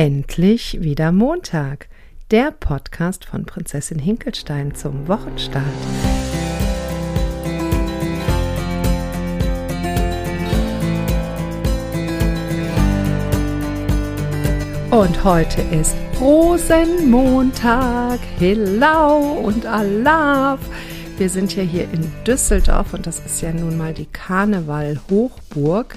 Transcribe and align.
Endlich 0.00 0.80
wieder 0.80 1.10
Montag, 1.10 1.88
der 2.30 2.52
Podcast 2.52 3.24
von 3.24 3.44
Prinzessin 3.44 3.98
Hinkelstein 3.98 4.76
zum 4.76 5.08
Wochenstart. 5.08 5.64
Und 14.92 15.24
heute 15.24 15.62
ist 15.62 15.96
Rosenmontag, 16.20 18.20
Hillau 18.38 19.40
und 19.42 19.66
Alaf. 19.66 20.60
Wir 21.16 21.28
sind 21.28 21.56
ja 21.56 21.64
hier 21.64 21.90
in 21.90 22.08
Düsseldorf 22.24 22.94
und 22.94 23.04
das 23.04 23.18
ist 23.26 23.42
ja 23.42 23.52
nun 23.52 23.76
mal 23.76 23.94
die 23.94 24.06
Karneval-Hochburg. 24.06 25.96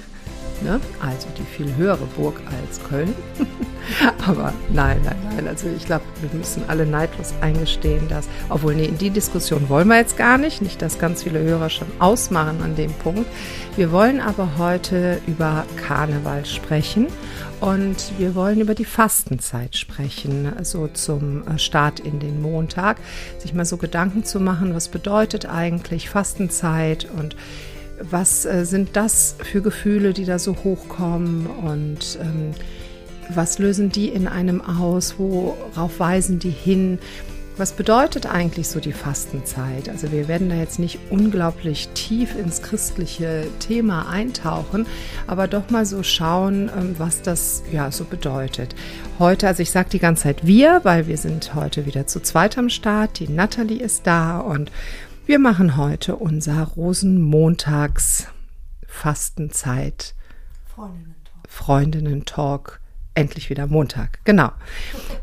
Ne? 0.64 0.80
Also 1.00 1.28
die 1.38 1.44
viel 1.44 1.72
höhere 1.76 2.06
Burg 2.16 2.40
als 2.50 2.82
Köln. 2.82 3.14
Aber 4.26 4.52
nein, 4.72 5.00
nein, 5.04 5.16
nein. 5.34 5.48
Also 5.48 5.68
ich 5.76 5.86
glaube, 5.86 6.04
wir 6.20 6.38
müssen 6.38 6.62
alle 6.68 6.86
neidlos 6.86 7.34
eingestehen, 7.40 8.08
dass, 8.08 8.28
obwohl 8.48 8.74
nee, 8.74 8.86
in 8.86 8.98
die 8.98 9.10
Diskussion 9.10 9.68
wollen 9.68 9.88
wir 9.88 9.96
jetzt 9.96 10.16
gar 10.16 10.38
nicht, 10.38 10.62
nicht, 10.62 10.82
dass 10.82 10.98
ganz 10.98 11.22
viele 11.22 11.40
Hörer 11.40 11.70
schon 11.70 11.88
ausmachen 11.98 12.62
an 12.62 12.76
dem 12.76 12.92
Punkt. 12.92 13.26
Wir 13.76 13.92
wollen 13.92 14.20
aber 14.20 14.58
heute 14.58 15.20
über 15.26 15.64
Karneval 15.76 16.44
sprechen 16.44 17.08
und 17.60 18.12
wir 18.18 18.34
wollen 18.34 18.60
über 18.60 18.74
die 18.74 18.84
Fastenzeit 18.84 19.76
sprechen, 19.76 20.52
so 20.62 20.88
zum 20.88 21.46
äh, 21.46 21.58
Start 21.58 22.00
in 22.00 22.18
den 22.18 22.42
Montag, 22.42 22.98
sich 23.38 23.54
mal 23.54 23.64
so 23.64 23.76
Gedanken 23.76 24.24
zu 24.24 24.40
machen, 24.40 24.74
was 24.74 24.88
bedeutet 24.88 25.46
eigentlich 25.46 26.10
Fastenzeit 26.10 27.08
und 27.16 27.36
was 28.00 28.44
äh, 28.44 28.64
sind 28.64 28.96
das 28.96 29.36
für 29.42 29.62
Gefühle, 29.62 30.12
die 30.12 30.24
da 30.24 30.38
so 30.38 30.56
hochkommen 30.64 31.46
und 31.46 32.18
ähm, 32.20 32.52
was 33.36 33.58
lösen 33.58 33.90
die 33.90 34.08
in 34.08 34.28
einem 34.28 34.60
aus, 34.60 35.16
worauf 35.18 35.98
weisen 36.00 36.38
die 36.38 36.50
hin? 36.50 36.98
Was 37.58 37.72
bedeutet 37.72 38.24
eigentlich 38.24 38.68
so 38.68 38.80
die 38.80 38.94
Fastenzeit? 38.94 39.90
Also 39.90 40.10
wir 40.10 40.26
werden 40.26 40.48
da 40.48 40.54
jetzt 40.56 40.78
nicht 40.78 40.98
unglaublich 41.10 41.88
tief 41.88 42.34
ins 42.34 42.62
christliche 42.62 43.46
Thema 43.58 44.08
eintauchen, 44.08 44.86
aber 45.26 45.48
doch 45.48 45.68
mal 45.68 45.84
so 45.84 46.02
schauen, 46.02 46.70
ähm, 46.74 46.94
was 46.96 47.20
das 47.20 47.62
ja 47.70 47.90
so 47.90 48.04
bedeutet. 48.04 48.74
Heute, 49.18 49.46
also 49.46 49.62
ich 49.62 49.70
sage 49.70 49.90
die 49.90 49.98
ganze 49.98 50.22
Zeit 50.24 50.46
wir, 50.46 50.80
weil 50.84 51.06
wir 51.06 51.18
sind 51.18 51.54
heute 51.54 51.84
wieder 51.84 52.06
zu 52.06 52.20
zweit 52.20 52.56
am 52.56 52.70
Start. 52.70 53.18
Die 53.18 53.28
Natalie 53.28 53.80
ist 53.82 54.06
da 54.06 54.40
und 54.40 54.72
wir 55.26 55.38
machen 55.38 55.76
heute 55.76 56.16
unser 56.16 56.62
Rosenmontags 56.64 58.28
Fastenzeit 58.86 60.14
Freundinnen-Talk. 60.74 61.48
Freundinnen-Talk. 61.48 62.81
Endlich 63.14 63.50
wieder 63.50 63.66
Montag, 63.66 64.20
genau. 64.24 64.52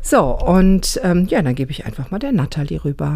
So, 0.00 0.38
und 0.38 1.00
ähm, 1.02 1.26
ja, 1.26 1.42
dann 1.42 1.56
gebe 1.56 1.72
ich 1.72 1.86
einfach 1.86 2.12
mal 2.12 2.20
der 2.20 2.30
Natalie 2.30 2.84
rüber. 2.84 3.14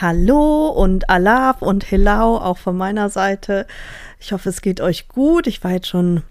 Hallo 0.00 0.68
und 0.68 1.10
Alaf 1.10 1.60
und 1.60 1.90
Hello 1.90 2.38
auch 2.38 2.58
von 2.58 2.76
meiner 2.76 3.10
Seite. 3.10 3.66
Ich 4.20 4.32
hoffe, 4.32 4.50
es 4.50 4.62
geht 4.62 4.80
euch 4.80 5.08
gut. 5.08 5.48
Ich 5.48 5.64
war 5.64 5.72
jetzt 5.72 5.88
schon 5.88 6.22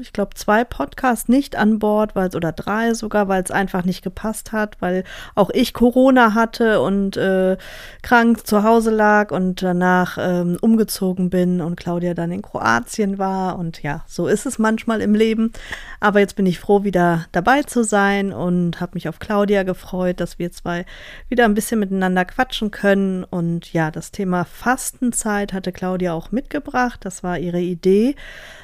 ich 0.00 0.12
glaube, 0.12 0.34
zwei 0.34 0.64
Podcasts 0.64 1.28
nicht 1.28 1.54
an 1.54 1.78
Bord, 1.78 2.16
weil 2.16 2.34
oder 2.34 2.50
drei 2.50 2.94
sogar, 2.94 3.28
weil 3.28 3.42
es 3.42 3.52
einfach 3.52 3.84
nicht 3.84 4.02
gepasst 4.02 4.50
hat, 4.50 4.76
weil 4.80 5.04
auch 5.36 5.50
ich 5.50 5.72
Corona 5.72 6.34
hatte 6.34 6.80
und 6.80 7.16
äh, 7.16 7.56
krank 8.02 8.44
zu 8.44 8.64
Hause 8.64 8.90
lag 8.90 9.30
und 9.30 9.62
danach 9.62 10.18
ähm, 10.20 10.58
umgezogen 10.60 11.30
bin 11.30 11.60
und 11.60 11.76
Claudia 11.76 12.14
dann 12.14 12.32
in 12.32 12.42
Kroatien 12.42 13.18
war. 13.18 13.56
Und 13.56 13.84
ja, 13.84 14.04
so 14.08 14.26
ist 14.26 14.46
es 14.46 14.58
manchmal 14.58 15.00
im 15.00 15.14
Leben. 15.14 15.52
Aber 16.00 16.18
jetzt 16.18 16.34
bin 16.34 16.46
ich 16.46 16.58
froh, 16.58 16.82
wieder 16.82 17.26
dabei 17.30 17.62
zu 17.62 17.84
sein 17.84 18.32
und 18.32 18.80
habe 18.80 18.92
mich 18.94 19.08
auf 19.08 19.20
Claudia 19.20 19.62
gefreut, 19.62 20.18
dass 20.18 20.40
wir 20.40 20.50
zwei 20.50 20.84
wieder 21.28 21.44
ein 21.44 21.54
bisschen 21.54 21.78
miteinander 21.78 22.24
quatschen 22.24 22.72
können. 22.72 23.22
Und 23.22 23.72
ja, 23.72 23.92
das 23.92 24.10
Thema 24.10 24.44
Fastenzeit 24.44 25.52
hatte 25.52 25.70
Claudia 25.70 26.14
auch 26.14 26.32
mitgebracht. 26.32 27.04
Das 27.04 27.22
war 27.22 27.38
ihre 27.38 27.60
Idee. 27.60 28.16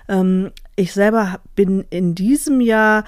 Ähm, 0.09 0.51
ich 0.79 0.93
selber 0.93 1.41
bin 1.57 1.85
in 1.91 2.15
diesem 2.15 2.61
Jahr 2.61 3.05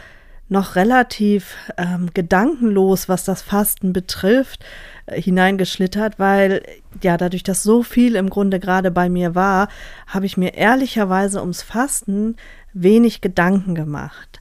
noch 0.49 0.75
relativ 0.75 1.55
ähm, 1.77 2.11
gedankenlos, 2.13 3.09
was 3.09 3.25
das 3.25 3.43
Fasten 3.43 3.93
betrifft, 3.93 4.65
äh, 5.07 5.23
hineingeschlittert, 5.23 6.19
weil 6.19 6.63
ja 7.01 7.17
dadurch, 7.17 7.45
dass 7.45 7.63
so 7.63 7.85
viel 7.85 8.17
im 8.17 8.29
Grunde 8.29 8.59
gerade 8.59 8.91
bei 8.91 9.09
mir 9.09 9.37
war, 9.37 9.69
habe 10.09 10.27
ich 10.27 10.37
mir 10.37 10.55
ehrlicherweise 10.55 11.41
ums 11.41 11.63
Fasten 11.63 12.35
wenig 12.73 13.21
Gedanken 13.21 13.77
gemacht. 13.77 14.41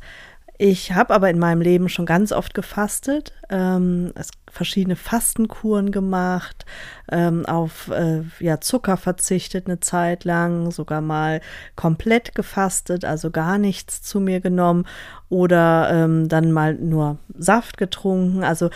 Ich 0.58 0.94
habe 0.94 1.14
aber 1.14 1.30
in 1.30 1.38
meinem 1.38 1.62
Leben 1.62 1.88
schon 1.88 2.08
ganz 2.08 2.32
oft 2.32 2.56
gefastet, 2.56 3.34
ähm, 3.52 4.12
es, 4.16 4.32
verschiedene 4.50 4.96
Fastenkuren 4.96 5.92
gemacht, 5.92 6.66
ähm, 7.12 7.46
auf 7.46 7.90
äh, 7.90 8.24
ja, 8.40 8.60
Zucker 8.60 8.98
verzichtet 8.98 9.68
eine 9.68 9.80
Zeit 9.80 10.24
lang, 10.24 10.72
sogar 10.72 11.02
mal 11.02 11.42
komplett 11.76 12.36
gefastet, 12.36 13.06
also 13.06 13.32
gar 13.32 13.58
nichts 13.58 14.02
zu 14.02 14.20
mir 14.20 14.40
genommen 14.40 14.86
oder 15.30 15.90
ähm, 15.92 16.28
dann 16.28 16.52
mal 16.52 16.76
nur 16.76 17.18
Saft 17.38 17.78
getrunken. 17.78 18.44
Also 18.44 18.70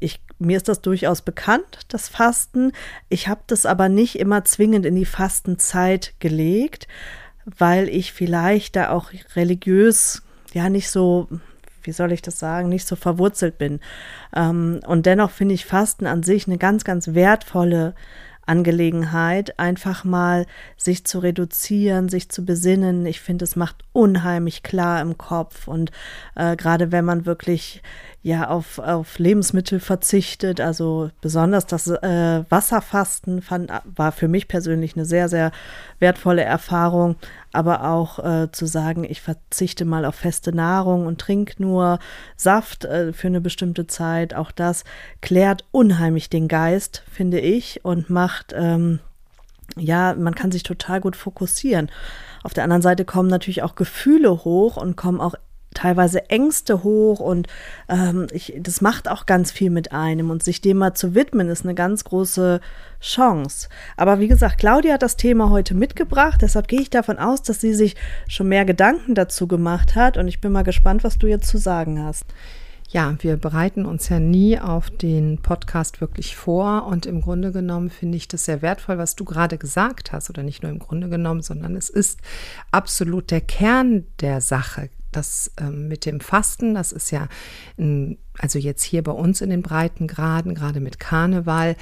ich, 0.00 0.20
mir 0.38 0.56
ist 0.56 0.68
das 0.68 0.80
durchaus 0.80 1.22
bekannt, 1.22 1.80
das 1.88 2.08
Fasten. 2.08 2.72
Ich 3.08 3.28
habe 3.28 3.42
das 3.46 3.66
aber 3.66 3.88
nicht 3.88 4.18
immer 4.18 4.44
zwingend 4.44 4.84
in 4.84 4.96
die 4.96 5.04
Fastenzeit 5.04 6.14
gelegt, 6.18 6.88
weil 7.44 7.88
ich 7.88 8.12
vielleicht 8.12 8.76
da 8.76 8.90
auch 8.90 9.10
religiös 9.36 10.22
ja 10.52 10.68
nicht 10.68 10.90
so, 10.90 11.28
wie 11.84 11.92
soll 11.92 12.12
ich 12.12 12.22
das 12.22 12.38
sagen, 12.38 12.68
nicht 12.68 12.86
so 12.86 12.96
verwurzelt 12.96 13.58
bin. 13.58 13.80
Ähm, 14.34 14.80
und 14.86 15.06
dennoch 15.06 15.30
finde 15.30 15.54
ich 15.54 15.66
Fasten 15.66 16.06
an 16.06 16.22
sich 16.22 16.46
eine 16.46 16.58
ganz, 16.58 16.84
ganz 16.84 17.14
wertvolle 17.14 17.94
Angelegenheit, 18.44 19.58
einfach 19.58 20.04
mal 20.04 20.46
sich 20.76 21.04
zu 21.04 21.20
reduzieren, 21.20 22.08
sich 22.08 22.28
zu 22.28 22.44
besinnen. 22.44 23.06
Ich 23.06 23.20
finde, 23.20 23.44
es 23.44 23.56
macht 23.56 23.76
unheimlich 23.92 24.62
klar 24.62 25.00
im 25.00 25.16
Kopf 25.16 25.68
und 25.68 25.92
äh, 26.34 26.56
gerade 26.56 26.90
wenn 26.90 27.04
man 27.04 27.24
wirklich 27.24 27.82
ja 28.22 28.48
auf, 28.48 28.78
auf 28.78 29.18
Lebensmittel 29.18 29.80
verzichtet, 29.80 30.60
also 30.60 31.10
besonders 31.20 31.66
das 31.66 31.88
äh, 31.88 32.44
Wasserfasten 32.48 33.42
fand, 33.42 33.72
war 33.84 34.12
für 34.12 34.28
mich 34.28 34.46
persönlich 34.46 34.94
eine 34.94 35.04
sehr, 35.04 35.28
sehr 35.28 35.50
wertvolle 35.98 36.44
Erfahrung, 36.44 37.16
aber 37.52 37.90
auch 37.90 38.20
äh, 38.20 38.52
zu 38.52 38.66
sagen, 38.66 39.02
ich 39.02 39.20
verzichte 39.20 39.84
mal 39.84 40.04
auf 40.04 40.14
feste 40.14 40.54
Nahrung 40.54 41.06
und 41.06 41.20
trinke 41.20 41.60
nur 41.60 41.98
Saft 42.36 42.84
äh, 42.84 43.12
für 43.12 43.26
eine 43.26 43.40
bestimmte 43.40 43.88
Zeit, 43.88 44.34
auch 44.34 44.52
das 44.52 44.84
klärt 45.20 45.64
unheimlich 45.72 46.30
den 46.30 46.46
Geist, 46.46 47.02
finde 47.10 47.40
ich, 47.40 47.84
und 47.84 48.08
macht, 48.08 48.54
ähm, 48.56 49.00
ja, 49.76 50.14
man 50.14 50.36
kann 50.36 50.52
sich 50.52 50.62
total 50.62 51.00
gut 51.00 51.16
fokussieren. 51.16 51.90
Auf 52.44 52.54
der 52.54 52.64
anderen 52.64 52.82
Seite 52.82 53.04
kommen 53.04 53.28
natürlich 53.28 53.62
auch 53.62 53.74
Gefühle 53.74 54.44
hoch 54.44 54.76
und 54.76 54.96
kommen 54.96 55.20
auch 55.20 55.34
teilweise 55.74 56.30
Ängste 56.30 56.82
hoch 56.82 57.20
und 57.20 57.48
ähm, 57.88 58.26
ich, 58.32 58.54
das 58.58 58.80
macht 58.80 59.08
auch 59.08 59.26
ganz 59.26 59.52
viel 59.52 59.70
mit 59.70 59.92
einem 59.92 60.30
und 60.30 60.42
sich 60.42 60.60
dem 60.60 60.78
mal 60.78 60.94
zu 60.94 61.14
widmen 61.14 61.48
ist 61.48 61.64
eine 61.64 61.74
ganz 61.74 62.04
große 62.04 62.60
Chance. 63.00 63.68
Aber 63.96 64.20
wie 64.20 64.28
gesagt, 64.28 64.58
Claudia 64.58 64.94
hat 64.94 65.02
das 65.02 65.16
Thema 65.16 65.50
heute 65.50 65.74
mitgebracht, 65.74 66.40
deshalb 66.42 66.68
gehe 66.68 66.80
ich 66.80 66.90
davon 66.90 67.18
aus, 67.18 67.42
dass 67.42 67.60
sie 67.60 67.74
sich 67.74 67.96
schon 68.28 68.48
mehr 68.48 68.64
Gedanken 68.64 69.14
dazu 69.14 69.46
gemacht 69.46 69.94
hat 69.94 70.16
und 70.16 70.28
ich 70.28 70.40
bin 70.40 70.52
mal 70.52 70.62
gespannt, 70.62 71.04
was 71.04 71.18
du 71.18 71.26
jetzt 71.26 71.48
zu 71.48 71.58
sagen 71.58 72.02
hast. 72.02 72.24
Ja, 72.92 73.16
wir 73.20 73.38
bereiten 73.38 73.86
uns 73.86 74.10
ja 74.10 74.20
nie 74.20 74.58
auf 74.58 74.90
den 74.90 75.38
Podcast 75.38 76.02
wirklich 76.02 76.36
vor 76.36 76.86
und 76.86 77.06
im 77.06 77.22
Grunde 77.22 77.50
genommen 77.50 77.88
finde 77.88 78.18
ich 78.18 78.28
das 78.28 78.44
sehr 78.44 78.60
wertvoll, 78.60 78.98
was 78.98 79.16
du 79.16 79.24
gerade 79.24 79.56
gesagt 79.56 80.12
hast 80.12 80.28
oder 80.28 80.42
nicht 80.42 80.62
nur 80.62 80.70
im 80.70 80.78
Grunde 80.78 81.08
genommen, 81.08 81.40
sondern 81.40 81.74
es 81.74 81.88
ist 81.88 82.20
absolut 82.70 83.30
der 83.30 83.40
Kern 83.40 84.04
der 84.20 84.42
Sache 84.42 84.90
das 85.12 85.52
ähm, 85.58 85.88
mit 85.88 86.06
dem 86.06 86.20
Fasten, 86.20 86.74
das 86.74 86.92
ist 86.92 87.10
ja, 87.10 87.28
ein, 87.78 88.18
also 88.38 88.58
jetzt 88.58 88.82
hier 88.82 89.02
bei 89.02 89.12
uns 89.12 89.40
in 89.40 89.50
den 89.50 89.62
Breitengraden, 89.62 90.54
gerade 90.54 90.80
mit 90.80 90.98
Karneval, 90.98 91.76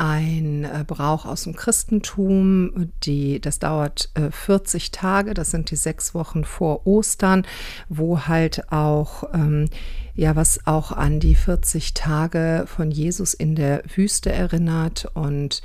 ein 0.00 0.64
äh, 0.64 0.82
Brauch 0.86 1.26
aus 1.26 1.44
dem 1.44 1.54
Christentum. 1.54 2.90
Die, 3.04 3.38
das 3.38 3.58
dauert 3.58 4.10
äh, 4.14 4.30
40 4.30 4.92
Tage, 4.92 5.34
das 5.34 5.50
sind 5.50 5.70
die 5.70 5.76
sechs 5.76 6.14
Wochen 6.14 6.44
vor 6.44 6.86
Ostern, 6.86 7.46
wo 7.90 8.20
halt 8.20 8.72
auch, 8.72 9.24
ähm, 9.34 9.66
ja, 10.14 10.36
was 10.36 10.66
auch 10.66 10.92
an 10.92 11.20
die 11.20 11.34
40 11.34 11.92
Tage 11.92 12.64
von 12.66 12.90
Jesus 12.90 13.34
in 13.34 13.54
der 13.54 13.82
Wüste 13.94 14.32
erinnert 14.32 15.06
und 15.12 15.60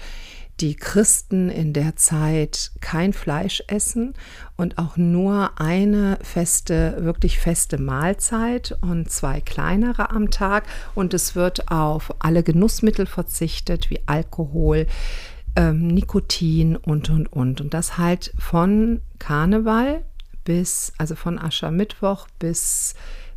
die 0.61 0.75
Christen 0.75 1.49
in 1.49 1.73
der 1.73 1.95
Zeit 1.95 2.71
kein 2.79 3.13
Fleisch 3.13 3.63
essen 3.67 4.13
und 4.55 4.77
auch 4.77 4.95
nur 4.95 5.59
eine 5.59 6.17
feste, 6.21 6.97
wirklich 6.99 7.39
feste 7.39 7.77
Mahlzeit 7.77 8.77
und 8.81 9.11
zwei 9.11 9.41
kleinere 9.41 10.11
am 10.11 10.31
Tag. 10.31 10.65
Und 10.93 11.13
es 11.13 11.35
wird 11.35 11.71
auf 11.71 12.13
alle 12.19 12.43
Genussmittel 12.43 13.05
verzichtet, 13.05 13.89
wie 13.89 13.99
Alkohol, 14.05 14.87
ähm, 15.55 15.87
Nikotin 15.87 16.77
und, 16.77 17.09
und, 17.09 17.31
und. 17.31 17.59
Und 17.59 17.73
das 17.73 17.97
halt 17.97 18.33
von 18.37 19.01
Karneval 19.19 20.03
bis, 20.45 20.93
also 20.97 21.15
von 21.15 21.37
Aschermittwoch 21.37 22.27
bis 22.39 22.95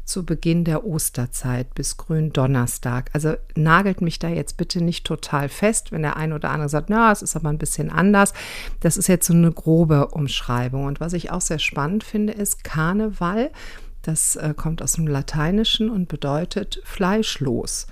zu 0.08 0.24
Beginn 0.24 0.64
der 0.64 0.84
Osterzeit 0.84 1.74
bis 1.74 1.96
Gründonnerstag. 1.96 3.10
Also 3.12 3.34
nagelt 3.54 4.00
mich 4.00 4.18
da 4.18 4.28
jetzt 4.28 4.56
bitte 4.56 4.82
nicht 4.82 5.06
total 5.06 5.48
fest, 5.48 5.92
wenn 5.92 6.02
der 6.02 6.16
ein 6.16 6.32
oder 6.32 6.50
andere 6.50 6.68
sagt, 6.68 6.90
na, 6.90 7.12
es 7.12 7.22
ist 7.22 7.36
aber 7.36 7.50
ein 7.50 7.58
bisschen 7.58 7.90
anders. 7.90 8.32
Das 8.80 8.96
ist 8.96 9.08
jetzt 9.08 9.26
so 9.26 9.34
eine 9.34 9.52
grobe 9.52 10.08
Umschreibung. 10.08 10.86
Und 10.86 11.00
was 11.00 11.12
ich 11.12 11.30
auch 11.30 11.42
sehr 11.42 11.58
spannend 11.58 12.04
finde, 12.04 12.32
ist 12.32 12.64
Karneval. 12.64 13.50
Das 14.02 14.36
äh, 14.36 14.54
kommt 14.56 14.82
aus 14.82 14.94
dem 14.94 15.06
Lateinischen 15.06 15.90
und 15.90 16.08
bedeutet 16.08 16.80
fleischlos. 16.84 17.86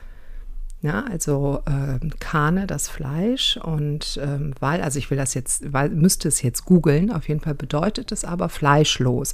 Ja, 0.82 1.04
also 1.10 1.62
äh, 1.66 2.06
Kane, 2.20 2.66
das 2.66 2.88
Fleisch 2.88 3.56
und 3.56 4.20
ähm, 4.22 4.52
weil, 4.60 4.82
also 4.82 4.98
ich 4.98 5.10
will 5.10 5.16
das 5.16 5.32
jetzt, 5.32 5.72
weil 5.72 5.88
müsste 5.88 6.28
es 6.28 6.42
jetzt 6.42 6.66
googeln, 6.66 7.10
auf 7.10 7.28
jeden 7.28 7.40
Fall 7.40 7.54
bedeutet 7.54 8.12
es 8.12 8.24
aber 8.24 8.48
fleischlos. 8.50 9.32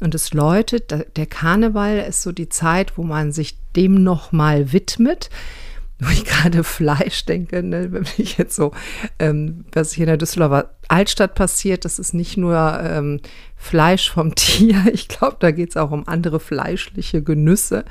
Und 0.00 0.14
es 0.14 0.34
läutet, 0.34 0.94
der 1.16 1.26
Karneval 1.26 1.98
ist 1.98 2.22
so 2.22 2.30
die 2.30 2.50
Zeit, 2.50 2.98
wo 2.98 3.04
man 3.04 3.32
sich 3.32 3.56
dem 3.74 4.02
nochmal 4.02 4.72
widmet 4.72 5.30
wo 6.02 6.10
ich 6.10 6.24
gerade 6.24 6.64
Fleisch 6.64 7.24
denke, 7.24 7.62
ne, 7.62 7.92
wenn 7.92 8.04
ich 8.16 8.36
jetzt 8.36 8.56
so, 8.56 8.72
ähm, 9.18 9.64
was 9.72 9.92
hier 9.92 10.04
in 10.04 10.08
der 10.08 10.16
Düsseldorfer 10.16 10.70
Altstadt 10.88 11.34
passiert, 11.34 11.84
das 11.84 11.98
ist 11.98 12.12
nicht 12.12 12.36
nur 12.36 12.80
ähm, 12.82 13.20
Fleisch 13.56 14.10
vom 14.10 14.34
Tier, 14.34 14.84
ich 14.92 15.08
glaube, 15.08 15.36
da 15.40 15.50
geht 15.50 15.70
es 15.70 15.76
auch 15.76 15.90
um 15.90 16.06
andere 16.08 16.40
fleischliche 16.40 17.22
Genüsse. 17.22 17.84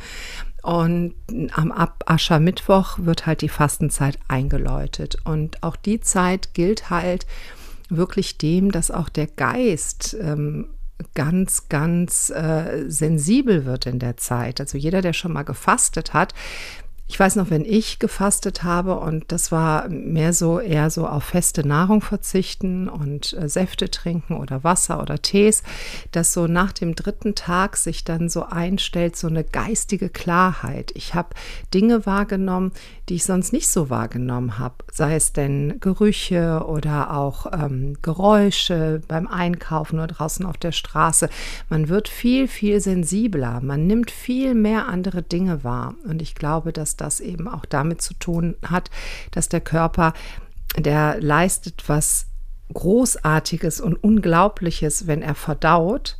Und 0.61 1.15
am 1.53 1.73
Aschermittwoch 2.05 2.99
wird 2.99 3.25
halt 3.25 3.41
die 3.41 3.49
Fastenzeit 3.49 4.19
eingeläutet. 4.27 5.17
Und 5.23 5.61
auch 5.63 5.75
die 5.75 6.01
Zeit 6.01 6.53
gilt 6.53 6.89
halt 6.89 7.25
wirklich 7.89 8.37
dem, 8.37 8.71
dass 8.71 8.91
auch 8.91 9.09
der 9.09 9.27
Geist 9.27 10.15
ähm, 10.21 10.67
ganz, 11.13 11.67
ganz 11.69 12.29
äh, 12.29 12.85
sensibel 12.87 13.65
wird 13.65 13.85
in 13.85 13.99
der 13.99 14.17
Zeit. 14.17 14.59
Also 14.59 14.77
jeder, 14.77 15.01
der 15.01 15.13
schon 15.13 15.33
mal 15.33 15.43
gefastet 15.43 16.13
hat, 16.13 16.33
ich 17.11 17.19
weiß 17.19 17.35
noch, 17.35 17.49
wenn 17.49 17.65
ich 17.65 17.99
gefastet 17.99 18.63
habe 18.63 18.97
und 18.97 19.33
das 19.33 19.51
war 19.51 19.89
mehr 19.89 20.31
so 20.31 20.61
eher 20.61 20.89
so 20.89 21.05
auf 21.05 21.25
feste 21.25 21.67
Nahrung 21.67 21.99
verzichten 21.99 22.87
und 22.87 23.33
äh, 23.33 23.49
Säfte 23.49 23.91
trinken 23.91 24.37
oder 24.37 24.63
Wasser 24.63 25.01
oder 25.01 25.21
Tees, 25.21 25.61
dass 26.13 26.31
so 26.31 26.47
nach 26.47 26.71
dem 26.71 26.95
dritten 26.95 27.35
Tag 27.35 27.75
sich 27.75 28.05
dann 28.05 28.29
so 28.29 28.43
einstellt, 28.43 29.17
so 29.17 29.27
eine 29.27 29.43
geistige 29.43 30.07
Klarheit. 30.07 30.93
Ich 30.95 31.13
habe 31.13 31.35
Dinge 31.73 32.05
wahrgenommen, 32.05 32.71
die 33.09 33.15
ich 33.15 33.25
sonst 33.25 33.51
nicht 33.51 33.67
so 33.67 33.89
wahrgenommen 33.89 34.57
habe, 34.57 34.75
sei 34.89 35.15
es 35.15 35.33
denn 35.33 35.81
Gerüche 35.81 36.63
oder 36.65 37.13
auch 37.13 37.45
ähm, 37.51 37.97
Geräusche 38.01 39.01
beim 39.09 39.27
Einkaufen 39.27 39.99
oder 39.99 40.07
draußen 40.07 40.45
auf 40.45 40.55
der 40.55 40.71
Straße. 40.71 41.27
Man 41.67 41.89
wird 41.89 42.07
viel, 42.07 42.47
viel 42.47 42.79
sensibler, 42.79 43.59
man 43.59 43.85
nimmt 43.85 44.11
viel 44.11 44.53
mehr 44.53 44.87
andere 44.87 45.23
Dinge 45.23 45.65
wahr. 45.65 45.95
Und 46.05 46.21
ich 46.21 46.35
glaube, 46.35 46.71
dass 46.71 46.95
das 47.01 47.19
eben 47.19 47.47
auch 47.47 47.65
damit 47.65 48.01
zu 48.01 48.13
tun 48.13 48.55
hat, 48.65 48.89
dass 49.31 49.49
der 49.49 49.61
Körper, 49.61 50.13
der 50.77 51.19
leistet 51.19 51.83
was 51.87 52.27
Großartiges 52.73 53.81
und 53.81 54.01
Unglaubliches, 54.03 55.07
wenn 55.07 55.21
er 55.21 55.35
verdaut. 55.35 56.17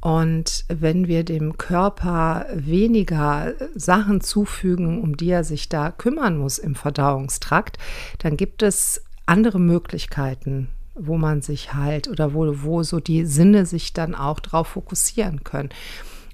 Und 0.00 0.64
wenn 0.68 1.08
wir 1.08 1.24
dem 1.24 1.58
Körper 1.58 2.46
weniger 2.54 3.54
Sachen 3.74 4.20
zufügen, 4.20 5.02
um 5.02 5.16
die 5.16 5.30
er 5.30 5.44
sich 5.44 5.68
da 5.68 5.90
kümmern 5.90 6.38
muss 6.38 6.58
im 6.58 6.74
Verdauungstrakt, 6.74 7.78
dann 8.18 8.36
gibt 8.36 8.62
es 8.62 9.02
andere 9.26 9.58
Möglichkeiten, 9.58 10.68
wo 10.94 11.18
man 11.18 11.42
sich 11.42 11.74
halt 11.74 12.08
oder 12.08 12.32
wo, 12.32 12.46
wo 12.62 12.82
so 12.82 13.00
die 13.00 13.26
Sinne 13.26 13.66
sich 13.66 13.92
dann 13.92 14.14
auch 14.14 14.40
drauf 14.40 14.68
fokussieren 14.68 15.42
können 15.42 15.70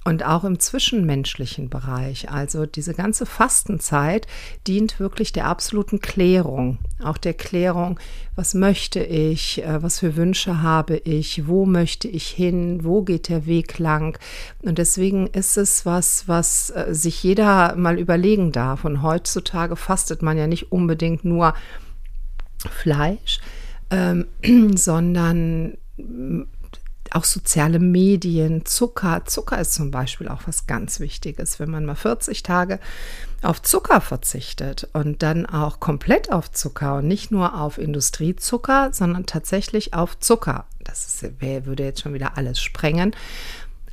und 0.05 0.25
auch 0.25 0.45
im 0.45 0.61
zwischenmenschlichen 0.61 1.71
Bereich. 1.71 2.31
Also 2.31 2.67
diese 2.67 2.93
ganze 2.93 3.25
Fastenzeit 3.25 4.27
dient 4.67 5.01
wirklich 5.01 5.33
der 5.33 5.47
absoluten 5.47 6.01
Klärung, 6.01 6.79
auch 7.03 7.17
der 7.17 7.33
Klärung, 7.33 7.99
was 8.37 8.53
möchte 8.53 9.03
ich, 9.03 9.62
äh, 9.65 9.83
was 9.83 10.01
für 10.01 10.17
Wünsche 10.17 10.61
habe 10.61 10.99
ich, 10.99 11.49
wo 11.49 11.65
möchte 11.65 12.06
ich 12.06 12.29
hin, 12.29 12.85
wo 12.85 13.03
geht 13.03 13.31
der 13.31 13.47
Weg 13.47 13.79
lang. 13.79 14.19
Und 14.62 14.77
deswegen 14.77 15.27
ist 15.29 15.56
es 15.56 15.87
was, 15.87 16.29
was 16.29 16.71
äh, 16.71 16.95
sich 16.95 17.23
jeder 17.23 17.75
mal 17.77 17.99
überlegen 17.99 18.53
darf. 18.53 18.85
Und 18.85 19.03
heutzutage 19.03 19.75
fastet 19.75 20.21
man 20.21 20.37
ja 20.37 20.47
nicht 20.47 20.71
unbedingt 20.71 21.25
nur 21.25 21.55
Fleisch, 22.71 23.41
ähm, 23.91 24.27
sondern 24.75 25.79
auch 27.12 27.25
soziale 27.25 27.79
Medien, 27.79 28.65
Zucker. 28.65 29.25
Zucker 29.27 29.61
ist 29.61 29.75
zum 29.75 29.91
Beispiel 29.91 30.29
auch 30.29 30.43
was 30.47 30.67
ganz 30.67 31.01
Wichtiges. 31.01 31.61
Wenn 31.61 31.71
man 31.71 31.85
mal 31.85 31.95
40 31.95 32.43
Tage 32.43 32.81
auf 33.43 33.61
Zucker 33.62 34.01
verzichtet 34.01 34.89
und 34.93 35.23
dann 35.23 35.47
auch 35.47 35.81
komplett 35.81 36.33
auf 36.33 36.51
Zucker 36.51 36.97
und 36.97 37.09
nicht 37.09 37.31
nur 37.31 37.61
auf 37.61 37.79
Industriezucker, 37.79 38.91
sondern 38.93 39.27
tatsächlich 39.27 39.95
auf 39.95 40.19
Zucker. 40.19 40.67
Das 40.83 41.23
ist, 41.23 41.41
würde 41.41 41.85
jetzt 41.85 42.03
schon 42.03 42.15
wieder 42.15 42.37
alles 42.37 42.61
sprengen. 42.61 43.15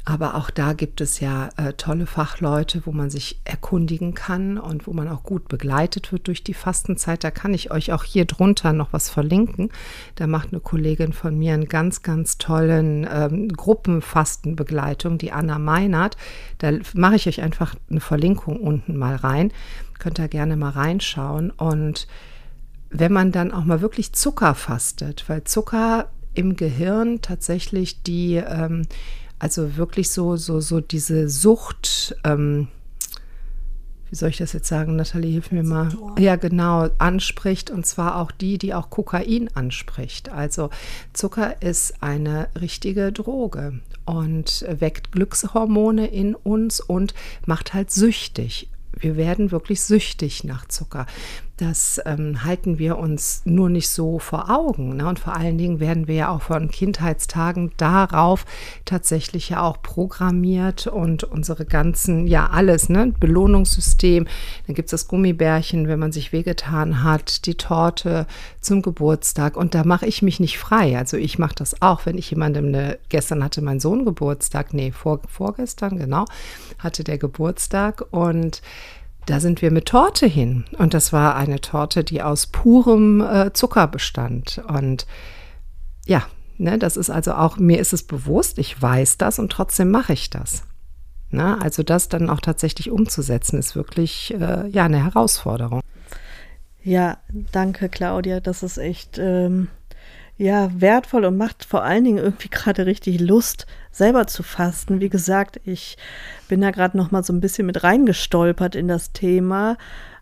Aber 0.04 0.34
auch 0.36 0.50
da 0.50 0.74
gibt 0.74 1.00
es 1.00 1.20
ja 1.20 1.50
äh, 1.58 1.74
tolle 1.74 2.08
Fachleute, 2.08 2.82
wo 2.86 2.92
man 2.92 3.12
sich 3.12 3.40
erkundigen 3.44 4.16
kann 4.16 4.58
und 4.58 4.88
wo 4.88 4.94
man 4.94 5.08
auch 5.08 5.22
gut 5.22 5.48
begleitet 5.48 6.12
wird 6.12 6.28
durch 6.28 6.44
die 6.44 6.56
Fastenzeit. 6.56 7.24
Da 7.24 7.30
kann 7.30 7.54
ich 7.54 7.70
euch 7.72 7.94
auch 7.94 8.04
hier 8.04 8.26
drunter 8.26 8.74
noch 8.74 8.94
was 8.94 9.10
verlinken. 9.10 9.70
Da 10.16 10.26
macht 10.26 10.50
eine 10.52 10.60
Kollegin 10.60 11.14
von 11.14 11.38
mir 11.38 11.54
einen 11.54 11.68
ganz, 11.68 12.02
ganz 12.02 12.40
tollen 12.40 13.08
ähm, 13.12 13.50
Gruppenfastenbegleitung, 13.50 15.20
die 15.20 15.32
Anna 15.32 15.60
Meinert. 15.60 16.18
Da 16.58 16.72
mache 16.96 17.16
ich 17.16 17.28
euch 17.28 17.42
einfach 17.42 17.76
eine 17.90 18.00
Verlinkung 18.00 18.60
unten 18.60 18.98
mal 18.98 19.16
rein. 19.16 19.52
Könnt 20.00 20.20
ihr 20.20 20.28
gerne 20.30 20.58
mal 20.58 20.72
reinschauen. 20.72 21.52
Und 21.52 22.08
wenn 22.90 23.14
man 23.14 23.32
dann 23.32 23.52
auch 23.52 23.66
mal 23.66 23.82
wirklich 23.82 24.14
Zucker 24.14 24.56
fastet, 24.56 25.26
weil 25.28 25.44
Zucker 25.44 26.10
im 26.34 26.56
Gehirn 26.56 27.22
tatsächlich 27.22 28.02
die 28.04 28.36
ähm, 28.36 28.84
also 29.42 29.76
wirklich 29.76 30.12
so, 30.12 30.36
so, 30.36 30.60
so 30.60 30.82
diese 30.82 31.28
Sucht, 31.28 32.16
ähm, 32.24 32.68
wie 34.12 34.16
soll 34.16 34.30
ich 34.30 34.38
das 34.38 34.54
jetzt 34.54 34.68
sagen, 34.68 34.96
Nathalie, 34.96 35.32
hilf 35.32 35.52
mir 35.52 35.64
mal. 35.64 35.90
Ja, 36.20 36.36
genau, 36.36 36.90
anspricht 37.00 37.72
und 37.72 37.88
zwar 37.88 38.18
auch 38.18 38.30
die, 38.30 38.60
die 38.60 38.76
auch 38.76 38.92
Kokain 38.92 39.50
anspricht. 39.56 40.30
Also 40.30 40.70
Zucker 41.14 41.60
ist 41.60 42.04
eine 42.04 42.50
richtige 42.60 43.12
Droge 43.12 43.80
und 44.06 44.64
weckt 44.70 45.12
Glückshormone 45.12 46.06
in 46.06 46.36
uns 46.36 46.80
und 46.80 47.16
macht 47.48 47.74
halt 47.74 47.90
süchtig 47.90 48.70
wir 49.02 49.18
werden 49.18 49.52
wirklich 49.52 49.82
süchtig 49.82 50.44
nach 50.44 50.68
Zucker. 50.68 51.06
Das 51.62 52.02
ähm, 52.08 52.44
halten 52.44 52.80
wir 52.80 52.98
uns 52.98 53.44
nur 53.46 53.70
nicht 53.70 53.88
so 53.88 54.18
vor 54.18 54.50
Augen. 54.50 54.98
Ne? 54.98 55.08
Und 55.08 55.20
vor 55.20 55.36
allen 55.36 55.60
Dingen 55.60 55.80
werden 55.80 56.08
wir 56.08 56.16
ja 56.16 56.30
auch 56.30 56.42
von 56.42 56.72
Kindheitstagen 56.72 57.72
darauf 57.78 58.46
tatsächlich 58.84 59.50
ja 59.50 59.62
auch 59.62 59.80
programmiert 59.84 60.88
und 60.88 61.24
unsere 61.24 61.66
ganzen, 61.66 62.26
ja 62.26 62.50
alles, 62.50 62.90
ne? 62.90 63.14
Belohnungssystem. 63.20 64.26
Dann 64.66 64.76
gibt 64.76 64.88
es 64.88 64.90
das 64.92 65.08
Gummibärchen, 65.08 65.88
wenn 65.88 66.00
man 66.00 66.12
sich 66.12 66.34
wehgetan 66.34 67.04
hat, 67.04 67.46
die 67.46 67.54
Torte 67.56 68.26
zum 68.60 68.82
Geburtstag. 68.82 69.56
Und 69.56 69.76
da 69.76 69.84
mache 69.84 70.08
ich 70.08 70.24
mich 70.24 70.40
nicht 70.40 70.58
frei. 70.58 70.98
Also 70.98 71.16
ich 71.16 71.38
mache 71.38 71.54
das 71.54 71.80
auch, 71.80 72.08
wenn 72.08 72.18
ich 72.18 72.32
jemandem 72.32 72.70
eine, 72.70 72.98
gestern 73.10 73.44
hatte 73.44 73.62
mein 73.62 73.80
Sohn 73.80 74.04
Geburtstag, 74.04 74.74
nee, 74.74 74.92
vor, 74.92 75.20
vorgestern, 75.28 76.00
genau, 76.00 76.26
hatte 76.80 77.04
der 77.04 77.20
Geburtstag 77.20 78.04
und 78.10 78.64
da 79.26 79.40
sind 79.40 79.62
wir 79.62 79.72
mit 79.72 79.88
Torte 79.88 80.26
hin. 80.26 80.66
Und 80.78 80.94
das 80.94 81.14
war 81.14 81.36
eine 81.36 81.62
Torte, 81.62 82.04
die 82.04 82.22
aus 82.22 82.48
purem 82.48 83.22
äh, 83.22 83.54
Zucker 83.54 83.88
bestand. 83.88 84.62
Und 84.68 85.06
ja, 86.06 86.24
ne, 86.58 86.78
das 86.78 86.98
ist 86.98 87.10
also 87.10 87.34
auch, 87.34 87.58
mir 87.58 87.80
ist 87.80 87.94
es 87.94 88.04
bewusst, 88.04 88.58
ich 88.58 88.82
weiß 88.82 89.18
das 89.18 89.40
und 89.40 89.52
trotzdem 89.52 89.92
mache 89.92 90.14
ich 90.14 90.30
das. 90.30 90.64
Ne, 91.30 91.62
also 91.62 91.84
das 91.84 92.10
dann 92.10 92.30
auch 92.30 92.42
tatsächlich 92.42 92.92
umzusetzen, 92.92 93.58
ist 93.58 93.76
wirklich 93.76 94.34
äh, 94.34 94.68
ja 94.68 94.86
eine 94.86 95.04
Herausforderung. 95.04 95.82
Ja, 96.84 97.20
danke 97.52 97.90
Claudia, 97.90 98.40
das 98.40 98.64
ist 98.64 98.78
echt 98.78 99.18
ähm, 99.18 99.70
ja, 100.42 100.72
wertvoll 100.74 101.26
und 101.26 101.38
macht 101.38 101.66
vor 101.66 101.84
allen 101.84 102.04
Dingen 102.04 102.18
irgendwie 102.18 102.50
gerade 102.50 102.88
richtig 102.88 103.20
Lust, 103.20 103.68
selber 103.92 104.26
zu 104.26 104.42
fasten. 104.42 105.00
Wie 105.00 105.10
gesagt, 105.10 105.62
ich 105.66 105.98
bin 106.48 106.62
da 106.62 106.72
gerade 106.72 106.98
noch 106.98 107.12
mal 107.12 107.24
so 107.24 107.32
ein 107.32 107.42
bisschen 107.42 107.68
mit 107.68 107.84
reingestolpert 107.84 108.76
in 108.76 108.88
das 108.88 109.12
Thema. 109.12 109.78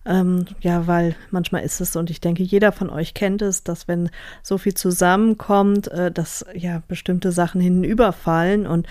Ähm, 0.06 0.46
ja, 0.62 0.88
weil 0.88 1.16
manchmal 1.30 1.64
ist 1.64 1.82
es, 1.82 1.96
und 1.96 2.10
ich 2.10 2.22
denke, 2.22 2.42
jeder 2.42 2.72
von 2.72 2.90
euch 2.90 3.14
kennt 3.14 3.42
es, 3.42 3.64
dass 3.64 3.88
wenn 3.88 4.10
so 4.42 4.58
viel 4.58 4.74
zusammenkommt, 4.74 5.90
äh, 5.90 6.10
dass 6.12 6.46
ja 6.54 6.82
bestimmte 6.88 7.32
Sachen 7.32 7.60
hinüberfallen 7.60 8.66
und 8.66 8.88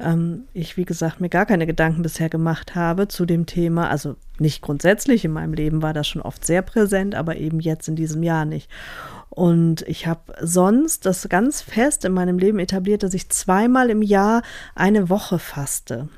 ähm, 0.00 0.44
ich, 0.54 0.76
wie 0.78 0.86
gesagt, 0.86 1.20
mir 1.20 1.28
gar 1.28 1.44
keine 1.44 1.66
Gedanken 1.66 2.02
bisher 2.02 2.30
gemacht 2.30 2.74
habe 2.74 3.06
zu 3.06 3.26
dem 3.26 3.44
Thema. 3.44 3.90
Also 3.90 4.16
nicht 4.38 4.62
grundsätzlich 4.62 5.24
in 5.24 5.32
meinem 5.32 5.52
Leben 5.52 5.82
war 5.82 5.92
das 5.92 6.08
schon 6.08 6.22
oft 6.22 6.44
sehr 6.44 6.62
präsent, 6.62 7.14
aber 7.14 7.36
eben 7.36 7.60
jetzt 7.60 7.86
in 7.86 7.96
diesem 7.96 8.22
Jahr 8.22 8.46
nicht. 8.46 8.70
Und 9.28 9.82
ich 9.82 10.06
habe 10.06 10.34
sonst 10.40 11.04
das 11.04 11.28
ganz 11.28 11.60
fest 11.60 12.06
in 12.06 12.12
meinem 12.12 12.38
Leben 12.38 12.58
etabliert, 12.58 13.02
dass 13.02 13.12
ich 13.12 13.28
zweimal 13.28 13.90
im 13.90 14.00
Jahr 14.00 14.42
eine 14.74 15.10
Woche 15.10 15.38
faste. 15.38 16.08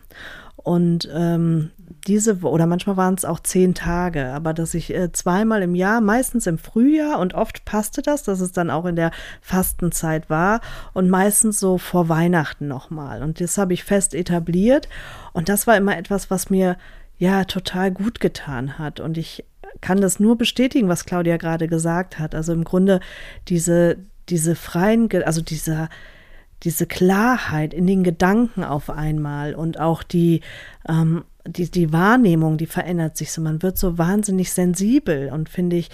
Und 0.69 1.09
ähm, 1.15 1.71
diese, 2.07 2.41
oder 2.41 2.67
manchmal 2.67 2.99
waren 2.99 3.15
es 3.15 3.25
auch 3.25 3.41
zehn 3.41 3.73
Tage, 3.73 4.27
aber 4.35 4.53
dass 4.53 4.75
ich 4.75 4.95
äh, 4.95 5.11
zweimal 5.13 5.63
im 5.63 5.75
Jahr, 5.75 6.03
meistens 6.03 6.47
im 6.47 6.59
Frühjahr 6.59 7.21
und 7.21 7.33
oft 7.33 7.65
passte 7.65 8.03
das, 8.03 8.23
dass 8.23 8.41
es 8.41 8.53
dann 8.53 8.69
auch 8.69 8.85
in 8.85 8.95
der 8.95 9.11
Fastenzeit 9.41 10.29
war 10.29 10.61
und 10.93 11.09
meistens 11.09 11.59
so 11.59 11.79
vor 11.79 12.11
Weihnachten 12.11 12.69
nochmal. 12.69 13.23
Und 13.23 13.41
das 13.41 13.57
habe 13.57 13.73
ich 13.73 13.83
fest 13.83 14.15
etabliert 14.15 14.91
und 15.33 15.49
das 15.49 15.67
war 15.67 15.75
immer 15.75 15.97
etwas, 15.97 16.31
was 16.31 16.51
mir 16.51 16.77
ja 17.17 17.45
total 17.45 17.91
gut 17.91 18.21
getan 18.21 18.79
hat. 18.79 19.01
Und 19.01 19.17
ich 19.17 19.47
kann 19.81 20.03
das 20.03 20.21
nur 20.21 20.37
bestätigen, 20.37 20.91
was 20.91 21.07
Claudia 21.07 21.39
gerade 21.39 21.67
gesagt 21.67 22.19
hat. 22.19 22.35
Also 22.35 22.53
im 22.53 22.65
Grunde 22.65 23.01
diese, 23.49 23.97
diese 24.29 24.55
freien, 24.55 25.09
also 25.25 25.41
dieser, 25.41 25.89
diese 26.65 26.87
Klarheit 26.87 27.73
in 27.73 27.87
den 27.87 28.03
Gedanken 28.03 28.65
auf 28.65 28.91
einmal 28.91 29.55
und 29.55 29.79
auch 29.79 30.03
die, 30.03 30.41
ähm, 30.89 31.25
die, 31.47 31.71
die 31.71 31.93
Wahrnehmung, 31.93 32.59
die 32.59 32.67
verändert 32.67 33.17
sich 33.17 33.33
so. 33.33 33.41
Man 33.41 33.63
wird 33.63 33.79
so 33.79 33.99
wahnsinnig 33.99 34.53
sensibel 34.53 35.31
und 35.33 35.49
finde 35.49 35.77
ich 35.77 35.91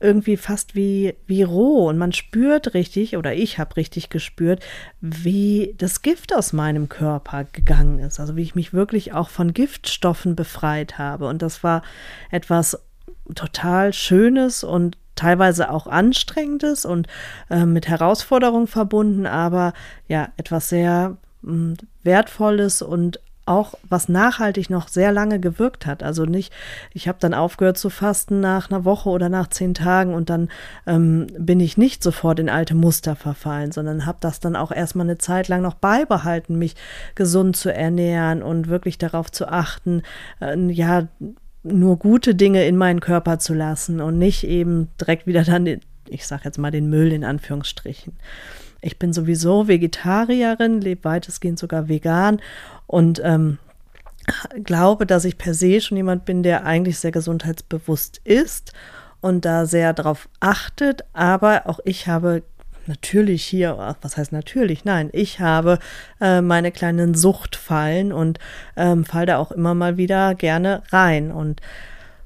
irgendwie 0.00 0.38
fast 0.38 0.74
wie, 0.74 1.14
wie 1.26 1.42
roh. 1.42 1.88
Und 1.88 1.98
man 1.98 2.12
spürt 2.12 2.72
richtig, 2.74 3.16
oder 3.16 3.34
ich 3.34 3.58
habe 3.58 3.76
richtig 3.76 4.08
gespürt, 4.08 4.64
wie 5.00 5.74
das 5.76 6.00
Gift 6.02 6.34
aus 6.34 6.52
meinem 6.54 6.88
Körper 6.88 7.44
gegangen 7.44 7.98
ist. 7.98 8.18
Also 8.18 8.34
wie 8.36 8.42
ich 8.42 8.54
mich 8.54 8.72
wirklich 8.72 9.12
auch 9.12 9.28
von 9.28 9.52
Giftstoffen 9.52 10.34
befreit 10.34 10.96
habe. 10.98 11.28
Und 11.28 11.42
das 11.42 11.62
war 11.62 11.82
etwas 12.30 12.82
total 13.34 13.92
Schönes 13.92 14.64
und 14.64 14.96
teilweise 15.20 15.70
auch 15.70 15.86
Anstrengendes 15.86 16.84
und 16.84 17.06
äh, 17.50 17.66
mit 17.66 17.88
Herausforderungen 17.88 18.66
verbunden, 18.66 19.26
aber 19.26 19.74
ja, 20.08 20.28
etwas 20.38 20.70
sehr 20.70 21.16
mh, 21.42 21.52
hm, 21.52 21.76
Wertvolles 22.02 22.80
und 22.80 23.20
auch 23.46 23.74
was 23.88 24.08
nachhaltig 24.08 24.70
noch 24.70 24.88
sehr 24.88 25.12
lange 25.12 25.40
gewirkt 25.40 25.84
hat. 25.84 26.02
Also 26.02 26.24
nicht, 26.24 26.52
ich 26.92 27.08
habe 27.08 27.18
dann 27.20 27.34
aufgehört 27.34 27.78
zu 27.78 27.90
fasten 27.90 28.40
nach 28.40 28.70
einer 28.70 28.84
Woche 28.84 29.08
oder 29.08 29.28
nach 29.28 29.48
zehn 29.48 29.74
Tagen 29.74 30.14
und 30.14 30.30
dann 30.30 30.48
ähm, 30.86 31.26
bin 31.36 31.58
ich 31.58 31.76
nicht 31.76 32.02
sofort 32.02 32.38
in 32.38 32.48
alte 32.48 32.76
Muster 32.76 33.16
verfallen, 33.16 33.72
sondern 33.72 34.06
habe 34.06 34.18
das 34.20 34.38
dann 34.38 34.54
auch 34.54 34.70
erstmal 34.70 35.06
eine 35.06 35.18
Zeit 35.18 35.48
lang 35.48 35.62
noch 35.62 35.74
beibehalten, 35.74 36.58
mich 36.58 36.76
gesund 37.16 37.56
zu 37.56 37.74
ernähren 37.74 38.42
und 38.42 38.68
wirklich 38.68 38.98
darauf 38.98 39.32
zu 39.32 39.48
achten, 39.48 40.02
äh, 40.40 40.56
ja, 40.70 41.08
nur 41.62 41.98
gute 41.98 42.34
Dinge 42.34 42.66
in 42.66 42.76
meinen 42.76 43.00
Körper 43.00 43.38
zu 43.38 43.54
lassen 43.54 44.00
und 44.00 44.18
nicht 44.18 44.44
eben 44.44 44.88
direkt 45.00 45.26
wieder 45.26 45.44
dann, 45.44 45.80
ich 46.08 46.26
sage 46.26 46.42
jetzt 46.44 46.58
mal 46.58 46.70
den 46.70 46.88
Müll 46.88 47.12
in 47.12 47.24
Anführungsstrichen. 47.24 48.14
Ich 48.80 48.98
bin 48.98 49.12
sowieso 49.12 49.68
Vegetarierin, 49.68 50.80
lebe 50.80 51.04
weitestgehend 51.04 51.58
sogar 51.58 51.88
vegan 51.88 52.40
und 52.86 53.20
ähm, 53.22 53.58
glaube, 54.64 55.06
dass 55.06 55.24
ich 55.24 55.38
per 55.38 55.54
se 55.54 55.80
schon 55.80 55.96
jemand 55.96 56.24
bin, 56.24 56.42
der 56.42 56.64
eigentlich 56.64 56.98
sehr 56.98 57.12
gesundheitsbewusst 57.12 58.20
ist 58.24 58.72
und 59.20 59.44
da 59.44 59.66
sehr 59.66 59.92
darauf 59.92 60.28
achtet. 60.40 61.04
Aber 61.12 61.62
auch 61.66 61.80
ich 61.84 62.06
habe 62.06 62.42
natürlich 62.90 63.44
hier, 63.44 63.96
was 64.02 64.16
heißt 64.16 64.32
natürlich? 64.32 64.84
Nein, 64.84 65.08
ich 65.12 65.40
habe 65.40 65.78
äh, 66.20 66.42
meine 66.42 66.72
kleinen 66.72 67.14
Suchtfallen 67.14 68.12
und 68.12 68.38
ähm, 68.76 69.04
fall 69.04 69.24
da 69.24 69.38
auch 69.38 69.52
immer 69.52 69.74
mal 69.74 69.96
wieder 69.96 70.34
gerne 70.34 70.82
rein. 70.90 71.30
Und 71.32 71.62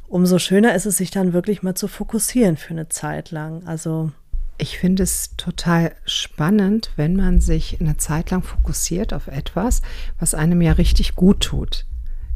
umso 0.08 0.38
schöner 0.38 0.74
ist 0.74 0.86
es, 0.86 0.96
sich 0.96 1.10
dann 1.10 1.32
wirklich 1.32 1.62
mal 1.62 1.74
zu 1.74 1.86
fokussieren 1.86 2.56
für 2.56 2.70
eine 2.70 2.88
Zeit 2.88 3.30
lang. 3.30 3.66
Also 3.66 4.10
ich 4.56 4.78
finde 4.78 5.02
es 5.02 5.36
total 5.36 5.92
spannend, 6.06 6.90
wenn 6.96 7.14
man 7.14 7.40
sich 7.40 7.80
eine 7.80 7.96
Zeit 7.96 8.30
lang 8.30 8.42
fokussiert 8.42 9.12
auf 9.12 9.28
etwas, 9.28 9.82
was 10.18 10.34
einem 10.34 10.62
ja 10.62 10.72
richtig 10.72 11.14
gut 11.14 11.40
tut. 11.40 11.84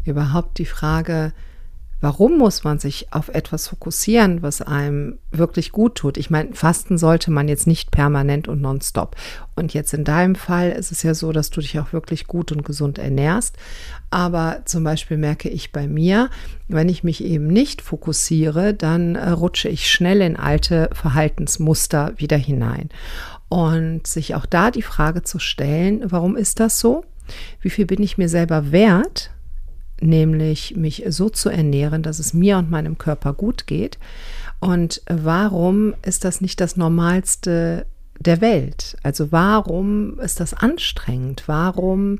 Überhaupt 0.05 0.59
die 0.59 0.67
Frage, 0.67 1.33
Warum 2.01 2.39
muss 2.39 2.63
man 2.63 2.79
sich 2.79 3.13
auf 3.13 3.29
etwas 3.29 3.67
fokussieren, 3.67 4.41
was 4.41 4.63
einem 4.63 5.19
wirklich 5.33 5.73
gut 5.73 5.97
tut? 5.97 6.17
Ich 6.17 6.31
meine, 6.31 6.53
fasten 6.53 6.97
sollte 6.97 7.33
man 7.33 7.49
jetzt 7.49 7.67
nicht 7.67 7.91
permanent 7.91 8.47
und 8.47 8.61
nonstop. 8.61 9.17
Und 9.57 9.75
jetzt 9.75 9.93
in 9.95 10.05
deinem 10.05 10.37
Fall 10.37 10.71
ist 10.71 10.93
es 10.93 11.03
ja 11.03 11.13
so, 11.15 11.33
dass 11.33 11.51
du 11.51 11.61
dich 11.61 11.77
auch 11.81 11.93
wirklich 11.93 12.29
gut 12.29 12.53
und 12.53 12.65
gesund 12.65 12.99
ernährst. 12.99 13.57
Aber 14.11 14.63
zum 14.65 14.85
Beispiel 14.85 15.17
merke 15.17 15.49
ich 15.49 15.73
bei 15.73 15.89
mir, 15.89 16.31
wenn 16.69 16.89
ich 16.89 17.03
mich 17.03 17.25
eben 17.25 17.49
nicht 17.49 17.83
fokussiere, 17.83 18.75
dann 18.75 19.17
äh, 19.17 19.31
rutsche 19.31 19.69
ich 19.69 19.91
schnell 19.91 20.21
in 20.21 20.37
alte 20.37 20.91
Verhaltensmuster 20.93 22.13
wieder 22.17 22.37
hinein. 22.37 22.91
Und 23.49 24.07
sich 24.07 24.37
auch 24.37 24.47
da 24.47 24.71
die 24.71 24.83
Frage 24.83 25.25
zu 25.25 25.41
stellen, 25.41 26.03
warum 26.05 26.37
ist 26.37 26.61
das 26.61 26.79
so? 26.79 27.05
Wie 27.61 27.71
viel 27.71 27.87
bin 27.87 28.03
ich 28.03 28.19
mir 28.19 28.29
selber 28.29 28.71
wert? 28.71 29.31
Nämlich 30.01 30.77
mich 30.77 31.05
so 31.09 31.29
zu 31.29 31.49
ernähren, 31.49 32.03
dass 32.03 32.19
es 32.19 32.35
mir 32.35 32.59
und 32.59 32.71
meinem 32.71 32.99
Körper 32.99 33.33
gut 33.33 33.67
geht. 33.67 33.99
Und 34.61 35.03
warum 35.09 35.95
ist 36.03 36.25
das 36.25 36.41
nicht 36.41 36.61
das 36.61 36.77
Normalste 36.77 37.87
der 38.19 38.41
Welt? 38.41 38.97
Also 39.03 39.31
warum 39.31 40.19
ist 40.21 40.41
das 40.41 40.55
anstrengend? 40.55 41.45
Warum 41.47 42.19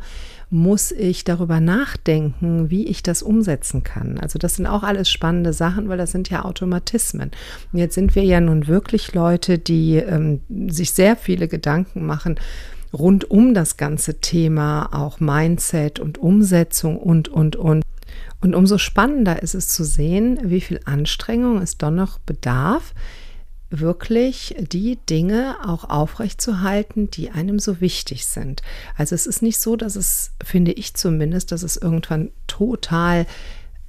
muss 0.51 0.93
ich 0.93 1.25
darüber 1.25 1.61
nachdenken, 1.61 2.71
wie 2.71 2.87
ich 2.87 3.03
das 3.03 3.23
umsetzen 3.23 3.83
kann? 3.83 4.19
Also 4.19 4.39
das 4.39 4.57
sind 4.57 4.67
auch 4.67 4.83
alles 4.83 5.11
spannende 5.11 5.53
Sachen, 5.53 5.89
weil 5.89 5.99
das 5.99 6.13
sind 6.13 6.31
ja 6.31 6.45
Automatismen. 6.45 7.33
Und 7.73 7.79
jetzt 7.79 7.95
sind 7.95 8.15
wir 8.15 8.25
ja 8.25 8.41
nun 8.41 8.67
wirklich 8.67 9.15
Leute, 9.15 9.59
die 9.59 9.97
ähm, 9.97 10.41
sich 10.69 10.93
sehr 10.93 11.17
viele 11.17 11.49
Gedanken 11.49 12.07
machen, 12.07 12.39
rund 12.93 13.31
um 13.31 13.55
das 13.55 13.77
ganze 13.77 14.21
Thema, 14.21 14.89
auch 14.93 15.21
Mindset 15.21 16.01
und 16.01 16.19
Umsetzung 16.19 16.99
und, 16.99 17.29
und, 17.29 17.57
und. 17.57 17.83
Und 18.41 18.55
umso 18.55 18.79
spannender 18.79 19.43
ist 19.43 19.55
es 19.55 19.69
zu 19.69 19.85
sehen, 19.85 20.39
wie 20.43 20.61
viel 20.61 20.81
Anstrengung 20.85 21.61
es 21.61 21.77
doch 21.77 21.91
noch 21.91 22.19
bedarf, 22.21 22.95
wirklich 23.71 24.55
die 24.59 24.97
Dinge 24.97 25.57
auch 25.65 25.85
aufrechtzuerhalten, 25.85 27.11
die 27.11 27.31
einem 27.31 27.59
so 27.59 27.81
wichtig 27.81 28.27
sind. 28.27 28.63
Also 28.97 29.15
es 29.15 29.27
ist 29.27 29.43
nicht 29.43 29.59
so, 29.59 29.77
dass 29.77 29.97
es, 29.97 30.33
finde 30.43 30.73
ich 30.73 30.95
zumindest, 30.95 31.53
dass 31.53 31.63
es 31.63 31.77
irgendwann 31.77 32.31
total 32.47 33.27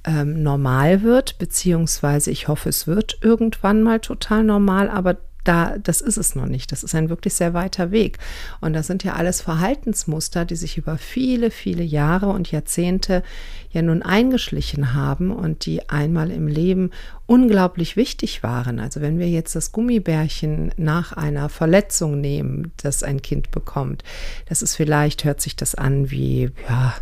ähm, 0.04 0.42
normal 0.42 1.02
wird, 1.02 1.38
beziehungsweise 1.38 2.30
ich 2.30 2.48
hoffe, 2.48 2.68
es 2.68 2.86
wird 2.86 3.18
irgendwann 3.22 3.82
mal 3.82 4.00
total 4.00 4.44
normal, 4.44 4.90
aber 4.90 5.16
da, 5.44 5.76
das 5.78 6.00
ist 6.00 6.16
es 6.16 6.34
noch 6.34 6.46
nicht. 6.46 6.72
Das 6.72 6.82
ist 6.82 6.94
ein 6.94 7.08
wirklich 7.08 7.34
sehr 7.34 7.54
weiter 7.54 7.90
Weg. 7.90 8.18
Und 8.60 8.72
das 8.72 8.86
sind 8.86 9.04
ja 9.04 9.14
alles 9.14 9.40
Verhaltensmuster, 9.40 10.44
die 10.44 10.56
sich 10.56 10.78
über 10.78 10.98
viele, 10.98 11.50
viele 11.50 11.82
Jahre 11.82 12.28
und 12.28 12.50
Jahrzehnte 12.50 13.22
ja 13.70 13.82
nun 13.82 14.02
eingeschlichen 14.02 14.94
haben 14.94 15.30
und 15.30 15.66
die 15.66 15.88
einmal 15.88 16.30
im 16.30 16.46
Leben 16.46 16.90
unglaublich 17.26 17.96
wichtig 17.96 18.42
waren. 18.42 18.80
Also 18.80 19.00
wenn 19.00 19.18
wir 19.18 19.28
jetzt 19.28 19.54
das 19.54 19.72
Gummibärchen 19.72 20.72
nach 20.76 21.12
einer 21.12 21.48
Verletzung 21.48 22.20
nehmen, 22.20 22.72
das 22.82 23.02
ein 23.02 23.22
Kind 23.22 23.50
bekommt, 23.50 24.02
das 24.48 24.62
ist 24.62 24.74
vielleicht, 24.74 25.24
hört 25.24 25.40
sich 25.40 25.56
das 25.56 25.74
an 25.74 26.10
wie, 26.10 26.50
ja, 26.68 26.94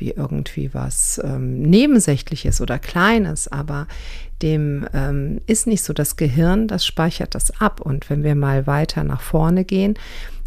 wie 0.00 0.10
irgendwie 0.10 0.72
was 0.72 1.20
ähm, 1.22 1.62
Nebensächliches 1.62 2.60
oder 2.60 2.78
Kleines, 2.78 3.48
aber 3.48 3.86
dem 4.42 4.86
ähm, 4.94 5.40
ist 5.46 5.66
nicht 5.66 5.82
so. 5.82 5.92
Das 5.92 6.16
Gehirn, 6.16 6.66
das 6.66 6.86
speichert 6.86 7.34
das 7.34 7.60
ab. 7.60 7.80
Und 7.80 8.08
wenn 8.10 8.22
wir 8.22 8.34
mal 8.34 8.66
weiter 8.66 9.04
nach 9.04 9.20
vorne 9.20 9.64
gehen, 9.64 9.98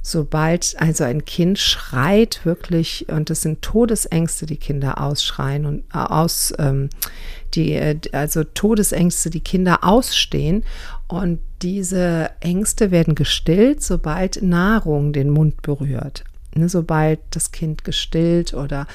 sobald 0.02 0.76
also 0.80 1.04
ein 1.06 1.26
Kind 1.26 1.60
schreit 1.60 2.42
wirklich, 2.44 3.08
und 3.10 3.30
das 3.30 3.42
sind 3.42 3.62
Todesängste, 3.62 4.46
die 4.46 4.58
Kinder 4.58 5.00
ausschreien 5.00 5.66
und 5.66 5.84
äh, 5.94 5.98
aus, 5.98 6.54
ähm, 6.60 6.90
die, 7.54 7.74
äh, 7.74 8.00
also 8.12 8.44
Todesängste, 8.44 9.30
die 9.30 9.42
Kinder 9.42 9.84
ausstehen. 9.84 10.64
Und 11.08 11.40
diese 11.62 12.32
Ängste 12.42 12.92
werden 12.92 13.16
gestillt, 13.16 13.84
sobald 13.84 14.42
Nahrung 14.42 15.14
den 15.14 15.30
Mund 15.30 15.62
berührt. 15.62 16.24
Ne, 16.56 16.70
sobald 16.70 17.20
das 17.32 17.52
Kind 17.52 17.84
gestillt 17.84 18.54
oder 18.54 18.86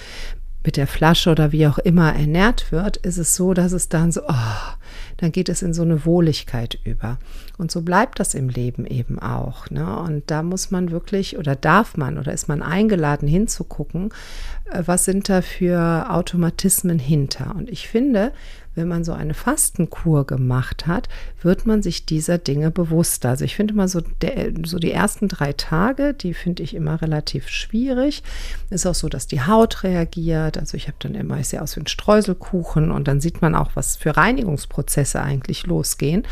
mit 0.69 0.77
der 0.77 0.87
Flasche 0.87 1.31
oder 1.31 1.51
wie 1.51 1.67
auch 1.67 1.79
immer 1.79 2.15
ernährt 2.15 2.73
wird, 2.73 2.99
ist 2.99 3.17
es 3.17 3.35
so, 3.35 3.55
dass 3.55 3.73
es 3.73 3.89
dann 3.89 4.13
so, 4.13 4.21
oh, 4.29 4.75
dann 5.17 5.33
geht 5.33 5.49
es 5.49 5.63
in 5.63 5.73
so 5.73 5.81
eine 5.81 6.05
Wohligkeit 6.05 6.79
über. 6.85 7.17
Und 7.57 7.71
so 7.71 7.81
bleibt 7.81 8.21
das 8.21 8.35
im 8.35 8.51
Leben 8.51 8.85
eben 8.85 9.19
auch. 9.19 9.71
Ne? 9.71 9.99
Und 9.99 10.25
da 10.31 10.43
muss 10.43 10.71
man 10.71 10.91
wirklich 10.91 11.39
oder 11.39 11.57
darf 11.57 11.97
man 11.97 12.19
oder 12.19 12.35
ist 12.35 12.49
man 12.49 12.61
eingeladen 12.61 13.27
hinzugucken, 13.27 14.11
äh, 14.71 14.83
was 14.85 15.07
sind 15.07 15.31
da 15.31 15.41
für 15.41 16.11
Automatismen 16.11 16.99
hinter. 16.99 17.57
Und 17.57 17.71
ich 17.71 17.89
finde, 17.89 18.33
wenn 18.79 18.89
man 18.89 19.05
so 19.05 19.13
eine 19.13 19.35
Fastenkur 19.35 20.27
gemacht 20.27 20.87
hat, 20.87 21.11
wird 21.43 21.67
man 21.67 21.83
sich 21.83 22.07
dieser 22.07 22.39
Dinge 22.39 22.71
bewusster. 22.71 23.29
Also 23.29 23.45
ich 23.45 23.55
finde 23.55 23.75
mal 23.75 23.89
so, 23.89 24.01
der, 24.23 24.53
so 24.65 24.79
die 24.79 24.93
ersten 24.93 25.29
drei 25.29 25.53
Tage, 25.53 26.15
die 26.15 26.33
finde 26.33 26.63
ich 26.63 26.75
immer 26.75 27.03
relativ 27.03 27.49
schwierig. 27.49 28.23
Ist 28.71 28.87
auch 28.87 28.95
so, 28.95 29.11
dass 29.11 29.27
die 29.27 29.43
Haut 29.43 29.85
reagiert. 29.85 30.57
Also 30.57 30.77
ich 30.77 30.87
habe 30.89 30.97
dann 31.01 31.15
immer, 31.15 31.39
ich 31.39 31.49
sehe 31.49 31.61
aus 31.61 31.77
wie 31.77 31.81
ein 31.81 31.87
Streuselkuchen 31.87 32.91
und 32.91 33.07
dann 33.07 33.21
sieht 33.21 33.43
man 33.43 33.55
auch, 33.55 33.73
was 33.75 33.97
für 33.97 34.17
Reinigungsprozesse 34.17 34.79
Prozesse 34.79 35.21
eigentlich 35.21 35.67
losgehen. 35.67 36.23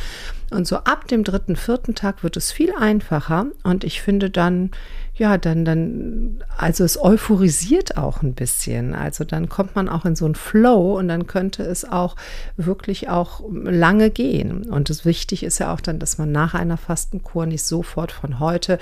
Und 0.51 0.69
so 0.69 0.77
ab 0.77 1.09
dem 1.09 1.25
dritten, 1.25 1.57
vierten 1.57 1.97
Tag 1.97 2.23
wird 2.23 2.37
es 2.37 2.53
viel 2.53 2.73
einfacher. 2.79 3.47
Und 3.65 3.83
ich 3.83 4.01
finde 4.01 4.31
dann, 4.31 4.71
ja, 5.17 5.39
dann, 5.39 5.65
dann, 5.65 6.45
also 6.59 6.85
es 6.85 7.01
euphorisiert 7.01 7.97
auch 7.97 8.23
ein 8.23 8.35
bisschen. 8.35 8.95
Also 8.95 9.25
dann 9.25 9.49
kommt 9.49 9.75
man 9.75 9.89
auch 9.89 10.05
in 10.05 10.15
so 10.15 10.27
einen 10.27 10.35
Flow 10.35 10.99
und 10.99 11.09
dann 11.09 11.27
könnte 11.27 11.63
es 11.63 11.91
auch 11.91 12.17
wirklich 12.57 13.09
auch 13.09 13.43
lange 13.51 14.11
gehen. 14.11 14.65
Und 14.65 14.91
das 14.91 15.07
wichtig 15.07 15.43
ist 15.43 15.59
ja 15.59 15.73
auch 15.73 15.81
dann, 15.81 15.99
dass 15.99 16.19
man 16.19 16.33
nach 16.33 16.53
einer 16.53 16.77
Fastenkur 16.77 17.47
nicht 17.47 17.65
sofort 17.65 18.13
von 18.13 18.41
heute 18.41 18.79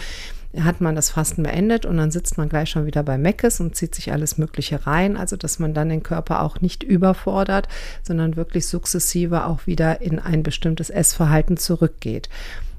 hat 0.60 0.80
man 0.80 0.94
das 0.94 1.10
Fasten 1.10 1.42
beendet 1.42 1.84
und 1.84 1.96
dann 1.96 2.12
sitzt 2.12 2.38
man 2.38 2.48
gleich 2.48 2.70
schon 2.70 2.86
wieder 2.86 3.02
bei 3.02 3.18
Meckes 3.18 3.58
und 3.60 3.74
zieht 3.74 3.92
sich 3.92 4.12
alles 4.12 4.38
Mögliche 4.38 4.86
rein. 4.86 5.16
Also, 5.16 5.36
dass 5.36 5.58
man 5.58 5.74
dann 5.74 5.88
den 5.88 6.04
Körper 6.04 6.42
auch 6.42 6.60
nicht 6.60 6.84
überfordert, 6.84 7.68
sondern 8.02 8.36
wirklich 8.36 8.66
sukzessive 8.66 9.46
auch 9.46 9.66
wieder 9.66 10.00
in 10.00 10.20
ein 10.20 10.44
bestimmtes 10.44 10.90
Essverhalten 10.90 11.56
zurückgeht. 11.56 12.28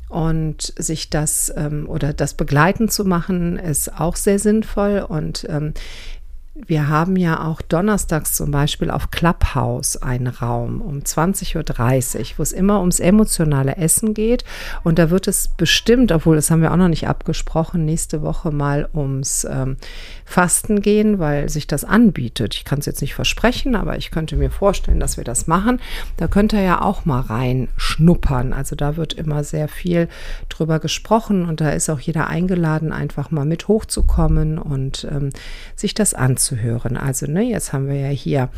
Und 0.07 0.73
sich 0.77 1.09
das 1.09 1.51
ähm, 1.55 1.89
oder 1.89 2.13
das 2.13 2.35
begleiten 2.35 2.89
zu 2.89 3.05
machen, 3.05 3.57
ist 3.57 3.99
auch 3.99 4.15
sehr 4.15 4.39
sinnvoll. 4.39 5.05
Und 5.07 5.45
ähm, 5.49 5.73
wir 6.57 6.87
haben 6.87 7.17
ja 7.17 7.45
auch 7.45 7.61
donnerstags 7.61 8.33
zum 8.33 8.49
Beispiel 8.49 8.89
auf 8.89 9.11
Clubhouse 9.11 9.97
einen 9.97 10.27
Raum 10.27 10.79
um 10.79 10.99
20.30 10.99 11.57
Uhr, 11.57 12.25
wo 12.37 12.43
es 12.43 12.53
immer 12.53 12.79
ums 12.79 13.01
emotionale 13.01 13.75
Essen 13.75 14.13
geht. 14.13 14.45
Und 14.81 14.97
da 14.97 15.09
wird 15.09 15.27
es 15.27 15.49
bestimmt, 15.49 16.13
obwohl 16.13 16.37
das 16.37 16.49
haben 16.49 16.61
wir 16.61 16.71
auch 16.71 16.77
noch 16.77 16.87
nicht 16.87 17.09
abgesprochen, 17.09 17.83
nächste 17.83 18.21
Woche 18.21 18.51
mal 18.51 18.87
ums 18.93 19.45
ähm, 19.49 19.75
Fasten 20.23 20.81
gehen, 20.81 21.19
weil 21.19 21.49
sich 21.49 21.67
das 21.67 21.83
anbietet. 21.83 22.55
Ich 22.55 22.63
kann 22.63 22.79
es 22.79 22.85
jetzt 22.85 23.01
nicht 23.01 23.15
versprechen, 23.15 23.75
aber 23.75 23.97
ich 23.97 24.09
könnte 24.09 24.37
mir 24.37 24.49
vorstellen, 24.49 25.01
dass 25.01 25.17
wir 25.17 25.25
das 25.25 25.47
machen. 25.47 25.81
Da 26.15 26.29
könnt 26.29 26.53
ihr 26.53 26.61
ja 26.61 26.81
auch 26.81 27.03
mal 27.03 27.19
reinschnuppern. 27.19 28.53
Also 28.53 28.77
da 28.77 28.95
wird 28.95 29.11
immer 29.11 29.43
sehr 29.43 29.67
viel 29.67 30.07
drüber 30.47 30.79
gesprochen 30.79 31.45
und 31.45 31.59
da 31.59 31.71
ist 31.71 31.89
auch 31.89 31.99
jeder 31.99 32.27
eingeladen, 32.27 32.93
einfach 32.93 33.29
mal 33.29 33.45
mit 33.45 33.67
hochzukommen 33.67 34.57
und 34.57 35.05
ähm, 35.11 35.31
sich 35.75 35.93
das 35.93 36.13
anzusehen 36.13 36.44
anzuhören. 36.45 36.97
Also, 36.97 37.25
ne, 37.25 37.43
jetzt 37.43 37.73
haben 37.73 37.87
wir 37.87 37.95
ja 37.95 38.09
hier 38.09 38.49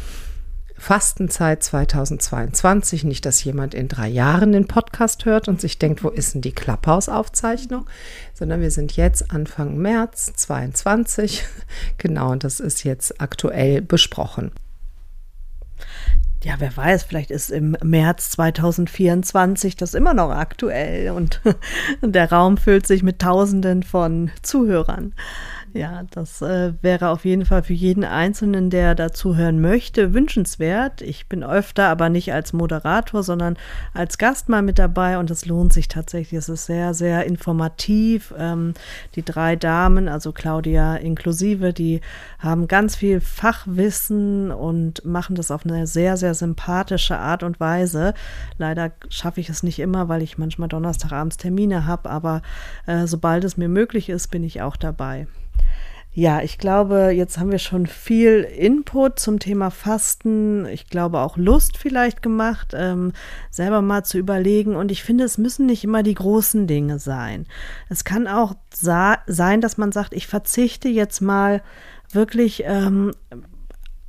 Fastenzeit 0.77 1.63
2022. 1.63 3.03
Nicht, 3.03 3.25
dass 3.25 3.44
jemand 3.44 3.74
in 3.74 3.88
drei 3.88 4.08
Jahren 4.08 4.51
den 4.51 4.67
Podcast 4.67 5.25
hört 5.25 5.48
und 5.48 5.60
sich 5.60 5.79
denkt, 5.79 6.03
wo 6.03 6.10
ist 6.10 6.36
denn 6.36 6.41
die 6.41 6.51
Klapphaus-Aufzeichnung? 6.51 7.88
Sondern 8.34 8.62
wir 8.62 8.72
sind 8.72 8.96
jetzt 8.96 9.32
Anfang 9.32 9.77
März 9.77 10.34
22. 10.36 11.44
Genau, 11.98 12.32
und 12.32 12.44
das 12.44 12.60
ist 12.60 12.84
jetzt 12.84 13.20
aktuell 13.22 13.82
besprochen. 13.82 14.51
Ja, 16.44 16.56
wer 16.60 16.75
weiß, 16.75 17.03
vielleicht 17.03 17.32
ist 17.32 17.50
im 17.50 17.75
März 17.84 18.29
2024 18.32 19.75
das 19.75 19.96
immer 19.96 20.13
noch 20.13 20.29
aktuell 20.29 21.10
und 21.10 21.41
der 22.01 22.32
Raum 22.32 22.58
füllt 22.58 22.86
sich 22.86 23.01
mit 23.01 23.20
Tausenden 23.20 23.82
von 23.82 24.29
Zuhörern. 24.44 25.13
Ja, 25.77 26.03
das 26.10 26.41
äh, 26.41 26.74
wäre 26.81 27.10
auf 27.10 27.24
jeden 27.24 27.46
Fall 27.46 27.62
für 27.62 27.74
jeden 27.74 28.03
Einzelnen, 28.03 28.72
der 28.72 28.96
dazuhören 28.96 29.62
möchte, 29.62 30.12
wünschenswert. 30.12 31.03
Ich 31.03 31.27
bin 31.27 31.43
öfter, 31.43 31.88
aber 31.89 32.10
nicht 32.10 32.34
als 32.34 32.51
Moderator, 32.51 33.22
sondern 33.22 33.57
als 33.93 34.17
Gast 34.17 34.50
mal 34.50 34.63
mit 34.63 34.79
dabei 34.79 35.19
und 35.19 35.29
es 35.29 35.46
lohnt 35.46 35.74
sich 35.74 35.88
tatsächlich. 35.88 36.39
Es 36.39 36.50
ist 36.50 36.65
sehr, 36.65 36.96
sehr 36.96 37.27
informativ. 37.27 38.34
Ähm, 38.39 38.74
die 39.13 39.24
drei 39.24 39.55
Damen, 39.55 40.07
also 40.07 40.31
Claudia 40.31 40.96
inklusive, 40.96 41.74
die 41.74 42.01
haben 42.39 42.67
ganz 42.67 42.96
viel 42.96 43.22
Fachwissen 43.22 44.50
und 44.51 45.05
machen 45.05 45.36
das 45.36 45.51
auf 45.51 45.63
eine 45.63 45.86
sehr, 45.86 46.17
sehr 46.17 46.34
sympathische 46.34 47.19
Art 47.19 47.43
und 47.43 47.60
Weise. 47.60 48.15
Leider 48.57 48.93
schaffe 49.10 49.41
ich 49.41 49.50
es 49.50 49.62
nicht 49.62 49.77
immer, 49.77 50.10
weil 50.10 50.24
ich 50.24 50.39
manchmal 50.39 50.69
Donnerstagabends 50.69 51.38
Termine 51.38 51.86
habe, 51.86 52.10
aber 52.10 52.41
äh, 52.88 53.05
sobald 53.05 53.43
es 53.43 53.57
mir 53.57 53.69
möglich 53.69 54.10
ist, 54.10 54.31
bin 54.31 54.43
ich 54.43 54.63
auch 54.63 54.75
dabei. 54.75 55.27
Ja, 56.20 56.42
ich 56.42 56.58
glaube, 56.58 57.12
jetzt 57.12 57.38
haben 57.38 57.52
wir 57.52 57.60
schon 57.60 57.86
viel 57.86 58.42
Input 58.42 59.20
zum 59.20 59.38
Thema 59.38 59.70
Fasten. 59.70 60.66
Ich 60.66 60.88
glaube 60.88 61.20
auch 61.20 61.38
Lust 61.38 61.78
vielleicht 61.78 62.24
gemacht, 62.24 62.74
ähm, 62.76 63.14
selber 63.52 63.84
mal 63.84 64.04
zu 64.04 64.18
überlegen. 64.18 64.76
Und 64.76 64.92
ich 64.92 65.03
finde, 65.03 65.25
es 65.25 65.38
müssen 65.38 65.68
nicht 65.68 65.84
immer 65.84 66.01
die 66.01 66.16
großen 66.16 66.66
Dinge 66.66 66.98
sein. 66.98 67.46
Es 67.88 68.03
kann 68.03 68.27
auch 68.27 68.55
sein, 68.74 69.62
dass 69.62 69.77
man 69.77 69.92
sagt, 69.92 70.16
ich 70.16 70.25
verzichte 70.25 70.90
jetzt 70.90 71.22
mal 71.22 71.62
wirklich 72.12 72.64
ähm, 72.66 73.12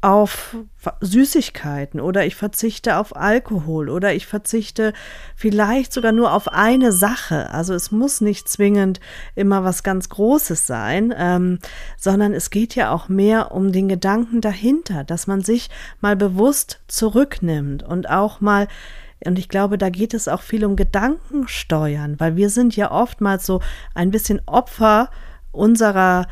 auf 0.01 0.57
Süßigkeiten 1.01 2.01
oder 2.01 2.25
ich 2.25 2.37
verzichte 2.37 2.99
auf 2.99 3.17
Alkohol 3.17 3.89
oder 3.91 4.15
ich 4.15 4.27
verzichte 4.27 4.93
vielleicht 5.35 5.93
sogar 5.93 6.13
nur 6.13 6.33
auf 6.33 6.47
eine 6.49 6.93
Sache. 6.93 7.51
Also 7.51 7.75
es 7.75 7.91
muss 7.91 8.21
nicht 8.21 8.49
zwingend 8.49 9.01
immer 9.35 9.65
was 9.65 9.83
ganz 9.83 10.09
Großes 10.09 10.69
sein, 10.69 11.13
ähm, 11.17 11.59
sondern 11.97 12.33
es 12.33 12.51
geht 12.51 12.77
ja 12.77 12.93
auch 12.93 13.09
mehr 13.09 13.51
um 13.51 13.73
den 13.73 13.89
Gedanken 13.89 14.41
dahinter, 14.41 15.03
dass 15.03 15.27
man 15.27 15.41
sich 15.41 15.69
mal 16.01 16.15
bewusst 16.15 16.81
zurücknimmt 16.87 17.83
und 17.83 18.09
auch 18.09 18.41
mal 18.41 18.69
und 19.25 19.37
ich 19.37 19.49
glaube, 19.49 19.79
da 19.79 19.91
geht 19.91 20.15
es 20.15 20.29
auch 20.29 20.43
viel 20.43 20.65
um 20.65 20.77
Gedankensteuern, 20.77 22.21
weil 22.21 22.37
wir 22.37 22.51
sind 22.51 22.77
ja 22.77 22.93
oftmals 22.93 23.45
so 23.47 23.61
ein 23.93 24.13
bisschen 24.13 24.41
Opfer 24.47 25.11
unserer 25.51 26.29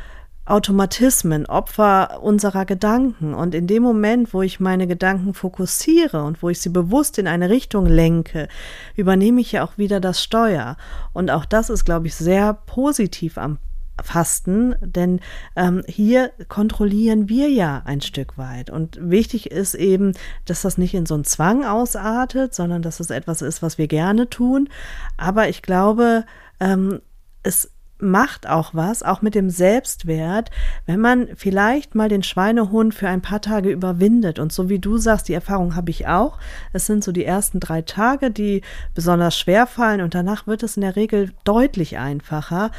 Automatismen, 0.47 1.45
Opfer 1.45 2.21
unserer 2.21 2.65
Gedanken. 2.65 3.33
Und 3.33 3.53
in 3.53 3.67
dem 3.67 3.83
Moment, 3.83 4.33
wo 4.33 4.41
ich 4.41 4.59
meine 4.59 4.87
Gedanken 4.87 5.33
fokussiere 5.33 6.23
und 6.23 6.41
wo 6.41 6.49
ich 6.49 6.59
sie 6.61 6.69
bewusst 6.69 7.17
in 7.17 7.27
eine 7.27 7.49
Richtung 7.49 7.85
lenke, 7.85 8.47
übernehme 8.95 9.41
ich 9.41 9.51
ja 9.51 9.63
auch 9.63 9.77
wieder 9.77 9.99
das 9.99 10.23
Steuer. 10.23 10.77
Und 11.13 11.31
auch 11.31 11.45
das 11.45 11.69
ist, 11.69 11.85
glaube 11.85 12.07
ich, 12.07 12.15
sehr 12.15 12.53
positiv 12.53 13.37
am 13.37 13.59
Fasten, 14.01 14.75
denn 14.79 15.19
ähm, 15.55 15.83
hier 15.87 16.31
kontrollieren 16.47 17.29
wir 17.29 17.49
ja 17.49 17.81
ein 17.85 18.01
Stück 18.01 18.37
weit. 18.37 18.69
Und 18.69 18.97
wichtig 19.01 19.51
ist 19.51 19.73
eben, 19.73 20.13
dass 20.45 20.61
das 20.61 20.77
nicht 20.77 20.93
in 20.93 21.05
so 21.05 21.15
einen 21.15 21.23
Zwang 21.23 21.65
ausartet, 21.65 22.53
sondern 22.53 22.81
dass 22.81 22.99
es 22.99 23.09
etwas 23.09 23.41
ist, 23.41 23.61
was 23.61 23.77
wir 23.77 23.87
gerne 23.87 24.29
tun. 24.29 24.69
Aber 25.17 25.49
ich 25.49 25.61
glaube, 25.61 26.25
ähm, 26.59 27.01
es 27.43 27.71
macht 27.99 28.47
auch 28.47 28.73
was, 28.73 29.03
auch 29.03 29.21
mit 29.21 29.35
dem 29.35 29.49
Selbstwert, 29.49 30.51
wenn 30.85 30.99
man 30.99 31.29
vielleicht 31.35 31.95
mal 31.95 32.09
den 32.09 32.23
Schweinehund 32.23 32.93
für 32.93 33.07
ein 33.07 33.21
paar 33.21 33.41
Tage 33.41 33.69
überwindet. 33.69 34.39
Und 34.39 34.51
so 34.51 34.69
wie 34.69 34.79
du 34.79 34.97
sagst, 34.97 35.27
die 35.27 35.33
Erfahrung 35.33 35.75
habe 35.75 35.89
ich 35.89 36.07
auch. 36.07 36.37
Es 36.73 36.85
sind 36.85 37.03
so 37.03 37.11
die 37.11 37.25
ersten 37.25 37.59
drei 37.59 37.81
Tage, 37.81 38.31
die 38.31 38.61
besonders 38.93 39.37
schwer 39.37 39.67
fallen 39.67 40.01
und 40.01 40.15
danach 40.15 40.47
wird 40.47 40.63
es 40.63 40.77
in 40.77 40.81
der 40.81 40.95
Regel 40.95 41.31
deutlich 41.43 41.97
einfacher. 41.97 42.71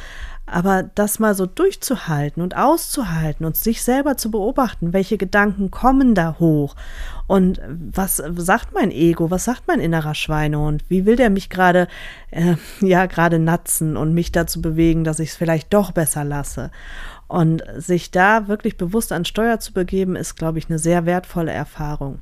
Aber 0.51 0.83
das 0.95 1.19
mal 1.19 1.35
so 1.35 1.45
durchzuhalten 1.45 2.41
und 2.41 2.57
auszuhalten 2.57 3.45
und 3.45 3.55
sich 3.55 3.83
selber 3.83 4.17
zu 4.17 4.31
beobachten, 4.31 4.93
welche 4.93 5.17
Gedanken 5.17 5.69
kommen 5.71 6.15
da 6.15 6.37
hoch 6.39 6.75
und 7.29 7.61
was 7.67 8.17
sagt 8.17 8.73
mein 8.73 8.89
Ego, 8.89 9.29
was 9.29 9.45
sagt 9.45 9.67
mein 9.67 9.79
innerer 9.79 10.15
Schweinehund, 10.15 10.83
wie 10.89 11.05
will 11.05 11.15
der 11.15 11.29
mich 11.29 11.51
gerade, 11.51 11.87
äh, 12.31 12.55
ja, 12.81 13.05
gerade 13.05 13.37
natzen 13.37 13.97
und 13.97 14.15
mich 14.15 14.31
dazu 14.31 14.63
bewegen, 14.63 15.03
dass 15.03 15.19
ich 15.19 15.29
es 15.29 15.35
vielleicht 15.35 15.71
doch 15.71 15.91
besser 15.91 16.23
lasse. 16.23 16.71
Und 17.27 17.61
sich 17.77 18.09
da 18.09 18.47
wirklich 18.47 18.77
bewusst 18.77 19.11
an 19.11 19.25
Steuer 19.25 19.59
zu 19.59 19.73
begeben, 19.73 20.15
ist, 20.15 20.37
glaube 20.37 20.57
ich, 20.57 20.69
eine 20.69 20.79
sehr 20.79 21.05
wertvolle 21.05 21.51
Erfahrung. 21.51 22.17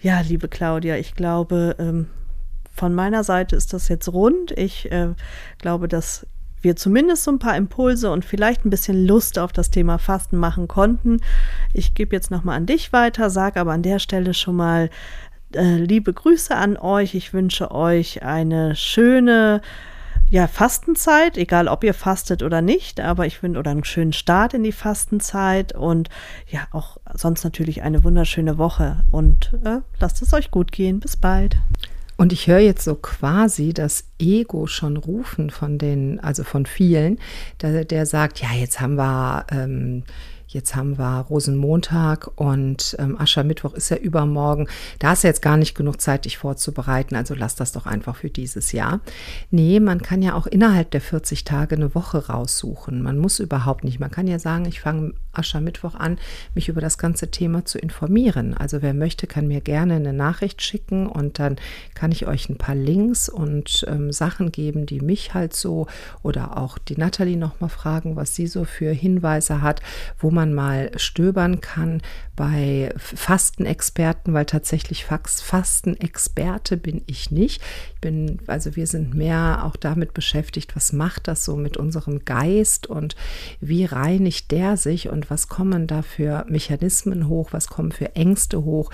Ja, 0.00 0.20
liebe 0.20 0.46
Claudia, 0.46 0.94
ich 0.94 1.16
glaube, 1.16 1.74
ähm, 1.80 2.06
von 2.72 2.94
meiner 2.94 3.24
Seite 3.24 3.56
ist 3.56 3.72
das 3.72 3.88
jetzt 3.88 4.12
rund. 4.12 4.52
Ich 4.52 4.92
äh, 4.92 5.08
glaube, 5.58 5.88
dass 5.88 6.24
wir 6.66 6.74
zumindest 6.74 7.22
so 7.22 7.30
ein 7.30 7.38
paar 7.38 7.56
Impulse 7.56 8.10
und 8.10 8.24
vielleicht 8.24 8.64
ein 8.64 8.70
bisschen 8.70 9.06
Lust 9.06 9.38
auf 9.38 9.52
das 9.52 9.70
Thema 9.70 9.98
Fasten 9.98 10.36
machen 10.36 10.66
konnten. 10.66 11.20
Ich 11.72 11.94
gebe 11.94 12.14
jetzt 12.16 12.32
nochmal 12.32 12.56
an 12.56 12.66
dich 12.66 12.92
weiter, 12.92 13.30
sage 13.30 13.60
aber 13.60 13.70
an 13.70 13.84
der 13.84 14.00
Stelle 14.00 14.34
schon 14.34 14.56
mal 14.56 14.90
äh, 15.54 15.76
liebe 15.76 16.12
Grüße 16.12 16.52
an 16.56 16.76
euch. 16.76 17.14
Ich 17.14 17.32
wünsche 17.32 17.70
euch 17.70 18.24
eine 18.24 18.74
schöne 18.74 19.62
ja, 20.28 20.48
Fastenzeit, 20.48 21.38
egal 21.38 21.68
ob 21.68 21.84
ihr 21.84 21.94
fastet 21.94 22.42
oder 22.42 22.62
nicht, 22.62 23.00
aber 23.00 23.26
ich 23.26 23.38
finde, 23.38 23.60
oder 23.60 23.70
einen 23.70 23.84
schönen 23.84 24.12
Start 24.12 24.52
in 24.52 24.64
die 24.64 24.72
Fastenzeit 24.72 25.72
und 25.72 26.08
ja, 26.48 26.66
auch 26.72 26.96
sonst 27.14 27.44
natürlich 27.44 27.82
eine 27.82 28.02
wunderschöne 28.02 28.58
Woche 28.58 29.04
und 29.12 29.52
äh, 29.64 29.78
lasst 30.00 30.20
es 30.22 30.34
euch 30.34 30.50
gut 30.50 30.72
gehen. 30.72 30.98
Bis 30.98 31.16
bald. 31.16 31.58
Und 32.16 32.32
ich 32.32 32.46
höre 32.46 32.60
jetzt 32.60 32.84
so 32.84 32.94
quasi 32.94 33.74
das 33.74 34.04
Ego 34.18 34.66
schon 34.66 34.96
rufen 34.96 35.50
von 35.50 35.78
den, 35.78 36.18
also 36.20 36.44
von 36.44 36.64
vielen, 36.64 37.18
der, 37.60 37.84
der 37.84 38.06
sagt, 38.06 38.40
ja, 38.40 38.52
jetzt 38.52 38.80
haben 38.80 38.96
wir 38.96 39.46
ähm, 39.50 40.04
Jetzt 40.48 40.76
haben 40.76 40.96
wir 40.96 41.26
Rosenmontag 41.28 42.30
und 42.36 42.94
ähm, 43.00 43.20
Aschermittwoch 43.20 43.74
ist 43.74 43.88
ja 43.90 43.96
übermorgen. 43.96 44.68
Da 45.00 45.12
ist 45.12 45.24
jetzt 45.24 45.42
gar 45.42 45.56
nicht 45.56 45.74
genug 45.74 46.00
Zeit, 46.00 46.24
dich 46.24 46.38
vorzubereiten. 46.38 47.16
Also 47.16 47.34
lass 47.34 47.56
das 47.56 47.72
doch 47.72 47.86
einfach 47.86 48.14
für 48.14 48.30
dieses 48.30 48.70
Jahr. 48.70 49.00
Nee, 49.50 49.80
man 49.80 50.02
kann 50.02 50.22
ja 50.22 50.34
auch 50.34 50.46
innerhalb 50.46 50.92
der 50.92 51.00
40 51.00 51.42
Tage 51.42 51.74
eine 51.74 51.96
Woche 51.96 52.28
raussuchen. 52.28 53.02
Man 53.02 53.18
muss 53.18 53.40
überhaupt 53.40 53.82
nicht. 53.82 53.98
Man 53.98 54.12
kann 54.12 54.28
ja 54.28 54.38
sagen, 54.38 54.66
ich 54.66 54.80
fange 54.80 55.14
Aschermittwoch 55.32 55.94
an, 55.94 56.18
mich 56.54 56.68
über 56.68 56.80
das 56.80 56.96
ganze 56.96 57.30
Thema 57.30 57.64
zu 57.64 57.78
informieren. 57.78 58.54
Also 58.54 58.82
wer 58.82 58.94
möchte, 58.94 59.26
kann 59.26 59.48
mir 59.48 59.60
gerne 59.60 59.96
eine 59.96 60.12
Nachricht 60.12 60.62
schicken 60.62 61.06
und 61.08 61.38
dann 61.40 61.56
kann 61.94 62.12
ich 62.12 62.26
euch 62.26 62.48
ein 62.48 62.56
paar 62.56 62.74
Links 62.76 63.28
und 63.28 63.84
ähm, 63.88 64.12
Sachen 64.12 64.52
geben, 64.52 64.86
die 64.86 65.00
mich 65.00 65.34
halt 65.34 65.54
so 65.54 65.88
oder 66.22 66.56
auch 66.56 66.78
die 66.78 66.96
Nathalie 66.96 67.36
nochmal 67.36 67.70
fragen, 67.70 68.16
was 68.16 68.34
sie 68.34 68.46
so 68.46 68.64
für 68.64 68.92
Hinweise 68.92 69.60
hat, 69.60 69.80
wo 70.18 70.30
man 70.30 70.35
mal 70.44 70.90
stöbern 70.96 71.60
kann 71.60 72.02
bei 72.36 72.92
Fastenexperten, 72.98 74.34
weil 74.34 74.44
tatsächlich 74.44 75.06
Fastenexperte 75.06 76.76
bin 76.76 77.02
ich 77.06 77.30
nicht. 77.30 77.62
Ich 77.94 78.00
bin, 78.00 78.38
also 78.46 78.76
wir 78.76 78.86
sind 78.86 79.14
mehr 79.14 79.64
auch 79.64 79.76
damit 79.76 80.12
beschäftigt, 80.12 80.76
was 80.76 80.92
macht 80.92 81.28
das 81.28 81.44
so 81.44 81.56
mit 81.56 81.78
unserem 81.78 82.24
Geist 82.24 82.86
und 82.86 83.16
wie 83.60 83.86
reinigt 83.86 84.50
der 84.50 84.76
sich 84.76 85.08
und 85.08 85.30
was 85.30 85.48
kommen 85.48 85.86
da 85.86 86.02
für 86.02 86.44
Mechanismen 86.48 87.28
hoch, 87.28 87.52
was 87.52 87.68
kommen 87.68 87.92
für 87.92 88.14
Ängste 88.14 88.64
hoch. 88.64 88.90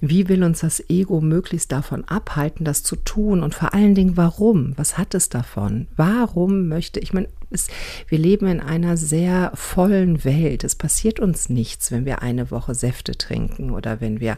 Wie 0.00 0.28
will 0.28 0.44
uns 0.44 0.60
das 0.60 0.88
Ego 0.88 1.20
möglichst 1.20 1.72
davon 1.72 2.04
abhalten, 2.04 2.64
das 2.64 2.84
zu 2.84 2.94
tun? 2.94 3.42
Und 3.42 3.54
vor 3.54 3.74
allen 3.74 3.96
Dingen, 3.96 4.16
warum? 4.16 4.72
Was 4.76 4.96
hat 4.96 5.12
es 5.14 5.28
davon? 5.28 5.88
Warum 5.96 6.68
möchte 6.68 7.00
ich, 7.00 7.12
meine, 7.12 7.28
ist, 7.50 7.70
wir 8.08 8.18
leben 8.18 8.46
in 8.46 8.60
einer 8.60 8.96
sehr 8.96 9.52
vollen 9.54 10.24
Welt. 10.24 10.64
Es 10.64 10.74
passiert 10.74 11.20
uns 11.20 11.48
nichts, 11.48 11.90
wenn 11.90 12.04
wir 12.04 12.22
eine 12.22 12.50
Woche 12.50 12.74
Säfte 12.74 13.16
trinken 13.16 13.70
oder 13.70 14.00
wenn 14.00 14.20
wir 14.20 14.36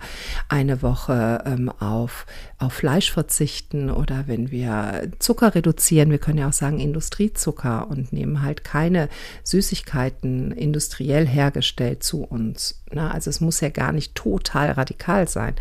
eine 0.49 0.83
Woche 0.83 1.42
ähm, 1.46 1.68
auf, 1.68 2.27
auf 2.59 2.73
Fleisch 2.73 3.11
verzichten 3.11 3.90
oder 3.90 4.25
wenn 4.27 4.51
wir 4.51 5.11
Zucker 5.18 5.55
reduzieren. 5.55 6.11
Wir 6.11 6.18
können 6.18 6.38
ja 6.38 6.49
auch 6.49 6.53
sagen 6.53 6.79
Industriezucker 6.79 7.88
und 7.88 8.12
nehmen 8.12 8.42
halt 8.42 8.64
keine 8.64 9.09
Süßigkeiten 9.44 10.53
industriell 10.53 11.27
hergestellt 11.27 12.03
zu 12.05 12.23
uns. 12.23 12.83
Na, 12.92 13.11
also 13.11 13.31
es 13.31 13.40
muss 13.40 13.61
ja 13.61 13.70
gar 13.70 13.92
nicht 13.92 14.14
total 14.14 14.73
radikal 14.73 15.29
sein 15.29 15.55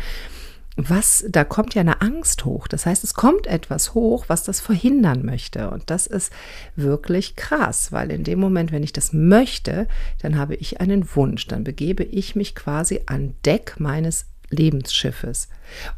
was, 0.76 1.24
da 1.28 1.44
kommt 1.44 1.74
ja 1.74 1.80
eine 1.80 2.00
Angst 2.00 2.44
hoch. 2.44 2.68
Das 2.68 2.86
heißt, 2.86 3.04
es 3.04 3.14
kommt 3.14 3.46
etwas 3.46 3.94
hoch, 3.94 4.26
was 4.28 4.44
das 4.44 4.60
verhindern 4.60 5.24
möchte. 5.24 5.70
Und 5.70 5.90
das 5.90 6.06
ist 6.06 6.32
wirklich 6.76 7.36
krass, 7.36 7.92
weil 7.92 8.10
in 8.10 8.24
dem 8.24 8.38
Moment, 8.38 8.72
wenn 8.72 8.82
ich 8.82 8.92
das 8.92 9.12
möchte, 9.12 9.88
dann 10.22 10.38
habe 10.38 10.54
ich 10.54 10.80
einen 10.80 11.14
Wunsch. 11.14 11.46
Dann 11.48 11.64
begebe 11.64 12.04
ich 12.04 12.36
mich 12.36 12.54
quasi 12.54 13.02
an 13.06 13.34
Deck 13.44 13.74
meines 13.78 14.26
Lebensschiffes. 14.50 15.48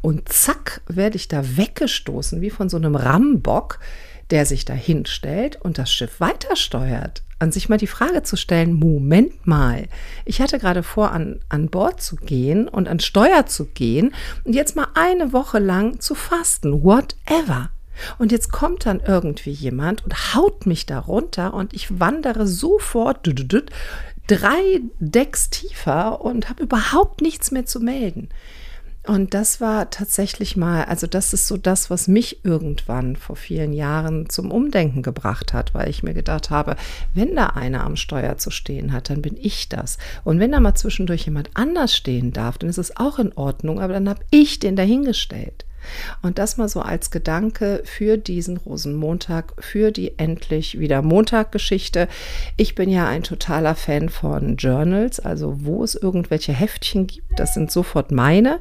Und 0.01 0.29
zack, 0.29 0.81
werde 0.87 1.17
ich 1.17 1.27
da 1.27 1.57
weggestoßen, 1.57 2.41
wie 2.41 2.49
von 2.49 2.69
so 2.69 2.77
einem 2.77 2.95
Rambock, 2.95 3.79
der 4.31 4.45
sich 4.45 4.65
da 4.65 4.73
hinstellt 4.73 5.59
und 5.61 5.77
das 5.77 5.91
Schiff 5.91 6.19
weitersteuert 6.19 7.23
an 7.43 7.51
sich 7.51 7.67
mal 7.67 7.77
die 7.77 7.87
Frage 7.87 8.23
zu 8.23 8.37
stellen, 8.37 8.73
Moment 8.73 9.45
mal, 9.45 9.87
ich 10.23 10.41
hatte 10.41 10.59
gerade 10.59 10.81
vor, 10.81 11.11
an, 11.11 11.41
an 11.49 11.67
Bord 11.67 12.01
zu 12.01 12.15
gehen 12.15 12.69
und 12.69 12.87
an 12.87 13.01
Steuer 13.01 13.45
zu 13.45 13.65
gehen 13.65 14.15
und 14.45 14.53
jetzt 14.53 14.75
mal 14.77 14.87
eine 14.95 15.33
Woche 15.33 15.59
lang 15.59 15.99
zu 15.99 16.15
fasten, 16.15 16.83
whatever. 16.83 17.69
Und 18.17 18.31
jetzt 18.31 18.51
kommt 18.51 18.85
dann 18.85 19.01
irgendwie 19.05 19.51
jemand 19.51 20.03
und 20.03 20.33
haut 20.33 20.65
mich 20.65 20.85
da 20.85 20.99
runter 20.99 21.53
und 21.53 21.73
ich 21.73 21.99
wandere 21.99 22.47
sofort 22.47 23.29
drei 24.27 24.81
Decks 24.99 25.49
tiefer 25.49 26.21
und 26.21 26.49
habe 26.49 26.63
überhaupt 26.63 27.21
nichts 27.21 27.51
mehr 27.51 27.65
zu 27.65 27.81
melden. 27.81 28.29
Und 29.05 29.33
das 29.33 29.59
war 29.59 29.89
tatsächlich 29.89 30.55
mal, 30.55 30.85
also 30.85 31.07
das 31.07 31.33
ist 31.33 31.49
so 31.49 31.57
das, 31.57 31.89
was 31.89 32.07
mich 32.07 32.45
irgendwann 32.45 33.17
vor 33.17 33.35
vielen 33.35 33.73
Jahren 33.73 34.29
zum 34.29 34.49
Umdenken 34.49 35.01
gebracht 35.01 35.51
hat, 35.51 35.73
weil 35.73 35.89
ich 35.89 36.03
mir 36.03 36.13
gedacht 36.13 36.49
habe, 36.49 36.77
wenn 37.13 37.35
da 37.35 37.47
einer 37.47 37.83
am 37.83 37.97
Steuer 37.97 38.37
zu 38.37 38.49
stehen 38.49 38.93
hat, 38.93 39.09
dann 39.09 39.21
bin 39.21 39.35
ich 39.37 39.67
das. 39.67 39.97
Und 40.23 40.39
wenn 40.39 40.53
da 40.53 40.61
mal 40.61 40.75
zwischendurch 40.75 41.25
jemand 41.25 41.49
anders 41.53 41.93
stehen 41.93 42.31
darf, 42.31 42.57
dann 42.57 42.69
ist 42.69 42.77
es 42.77 42.95
auch 42.95 43.19
in 43.19 43.33
Ordnung, 43.33 43.81
aber 43.81 43.91
dann 43.91 44.07
habe 44.07 44.23
ich 44.31 44.59
den 44.59 44.77
dahingestellt. 44.77 45.65
Und 46.21 46.39
das 46.39 46.57
mal 46.57 46.69
so 46.69 46.81
als 46.81 47.11
Gedanke 47.11 47.81
für 47.85 48.17
diesen 48.17 48.57
Rosenmontag, 48.57 49.53
für 49.59 49.91
die 49.91 50.17
endlich 50.17 50.79
wieder 50.79 51.01
Montag-Geschichte. 51.01 52.07
Ich 52.57 52.75
bin 52.75 52.89
ja 52.89 53.07
ein 53.07 53.23
totaler 53.23 53.75
Fan 53.75 54.09
von 54.09 54.57
Journals, 54.57 55.19
also 55.19 55.65
wo 55.65 55.83
es 55.83 55.95
irgendwelche 55.95 56.53
Heftchen 56.53 57.07
gibt, 57.07 57.39
das 57.39 57.53
sind 57.53 57.71
sofort 57.71 58.11
meine. 58.11 58.59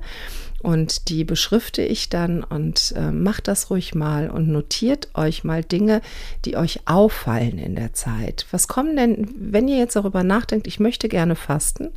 Und 0.62 1.08
die 1.08 1.24
beschrifte 1.24 1.82
ich 1.82 2.08
dann 2.08 2.44
und 2.44 2.94
äh, 2.96 3.10
macht 3.10 3.48
das 3.48 3.68
ruhig 3.68 3.96
mal 3.96 4.30
und 4.30 4.48
notiert 4.48 5.08
euch 5.14 5.42
mal 5.42 5.64
Dinge, 5.64 6.00
die 6.44 6.56
euch 6.56 6.82
auffallen 6.86 7.58
in 7.58 7.74
der 7.74 7.94
Zeit. 7.94 8.46
Was 8.52 8.68
kommen 8.68 8.94
denn, 8.94 9.28
wenn 9.36 9.66
ihr 9.66 9.78
jetzt 9.78 9.96
darüber 9.96 10.22
nachdenkt, 10.22 10.68
ich 10.68 10.78
möchte 10.78 11.08
gerne 11.08 11.34
fasten? 11.34 11.90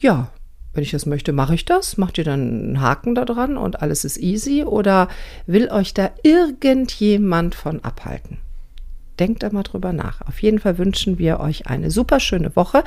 Ja, 0.00 0.32
wenn 0.76 0.84
ich 0.84 0.90
das 0.90 1.06
möchte, 1.06 1.32
mache 1.32 1.54
ich 1.54 1.64
das. 1.64 1.96
Macht 1.96 2.18
ihr 2.18 2.24
dann 2.24 2.40
einen 2.40 2.80
Haken 2.80 3.14
da 3.14 3.24
dran 3.24 3.56
und 3.56 3.82
alles 3.82 4.04
ist 4.04 4.18
easy? 4.18 4.64
Oder 4.64 5.08
will 5.46 5.70
euch 5.70 5.94
da 5.94 6.10
irgendjemand 6.22 7.54
von 7.54 7.82
abhalten? 7.82 8.38
Denkt 9.18 9.42
da 9.42 9.50
mal 9.50 9.62
drüber 9.62 9.94
nach. 9.94 10.20
Auf 10.28 10.42
jeden 10.42 10.58
Fall 10.58 10.76
wünschen 10.76 11.18
wir 11.18 11.40
euch 11.40 11.66
eine 11.66 11.90
super 11.90 12.20
schöne 12.20 12.54
Woche. 12.54 12.84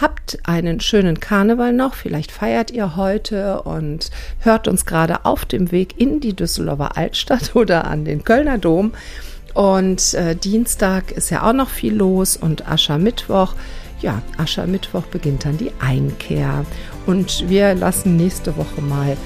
Habt 0.00 0.38
einen 0.44 0.78
schönen 0.78 1.18
Karneval 1.18 1.72
noch. 1.72 1.94
Vielleicht 1.94 2.30
feiert 2.30 2.70
ihr 2.70 2.94
heute 2.94 3.62
und 3.62 4.10
hört 4.38 4.68
uns 4.68 4.86
gerade 4.86 5.24
auf 5.24 5.44
dem 5.44 5.72
Weg 5.72 6.00
in 6.00 6.20
die 6.20 6.34
Düsseldorfer 6.34 6.96
Altstadt 6.96 7.50
oder 7.56 7.86
an 7.86 8.04
den 8.04 8.22
Kölner 8.22 8.58
Dom. 8.58 8.92
Und 9.54 10.14
äh, 10.14 10.36
Dienstag 10.36 11.10
ist 11.10 11.30
ja 11.30 11.48
auch 11.48 11.52
noch 11.52 11.68
viel 11.68 11.94
los 11.94 12.36
und 12.36 12.68
Aschermittwoch. 12.68 13.54
Ja, 14.00 14.22
Aschermittwoch 14.38 15.04
beginnt 15.04 15.44
dann 15.44 15.58
die 15.58 15.72
Einkehr. 15.80 16.64
Und 17.06 17.48
wir 17.48 17.74
lassen 17.74 18.16
nächste 18.16 18.56
Woche 18.56 18.80
mal 18.80 19.16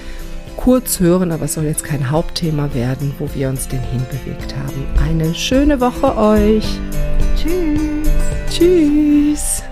kurz 0.57 1.01
hören, 1.01 1.33
aber 1.33 1.45
es 1.45 1.55
soll 1.55 1.65
jetzt 1.65 1.85
kein 1.85 2.11
Hauptthema 2.11 2.73
werden, 2.75 3.15
wo 3.19 3.29
wir 3.35 3.49
uns 3.49 3.69
denn 3.69 3.83
hinbewegt 3.83 4.55
haben. 4.57 4.87
Eine 5.09 5.35
schöne 5.35 5.81
Woche 5.81 6.17
euch. 6.17 6.65
Tschüss. 7.37 7.81
Tschüss. 8.51 9.63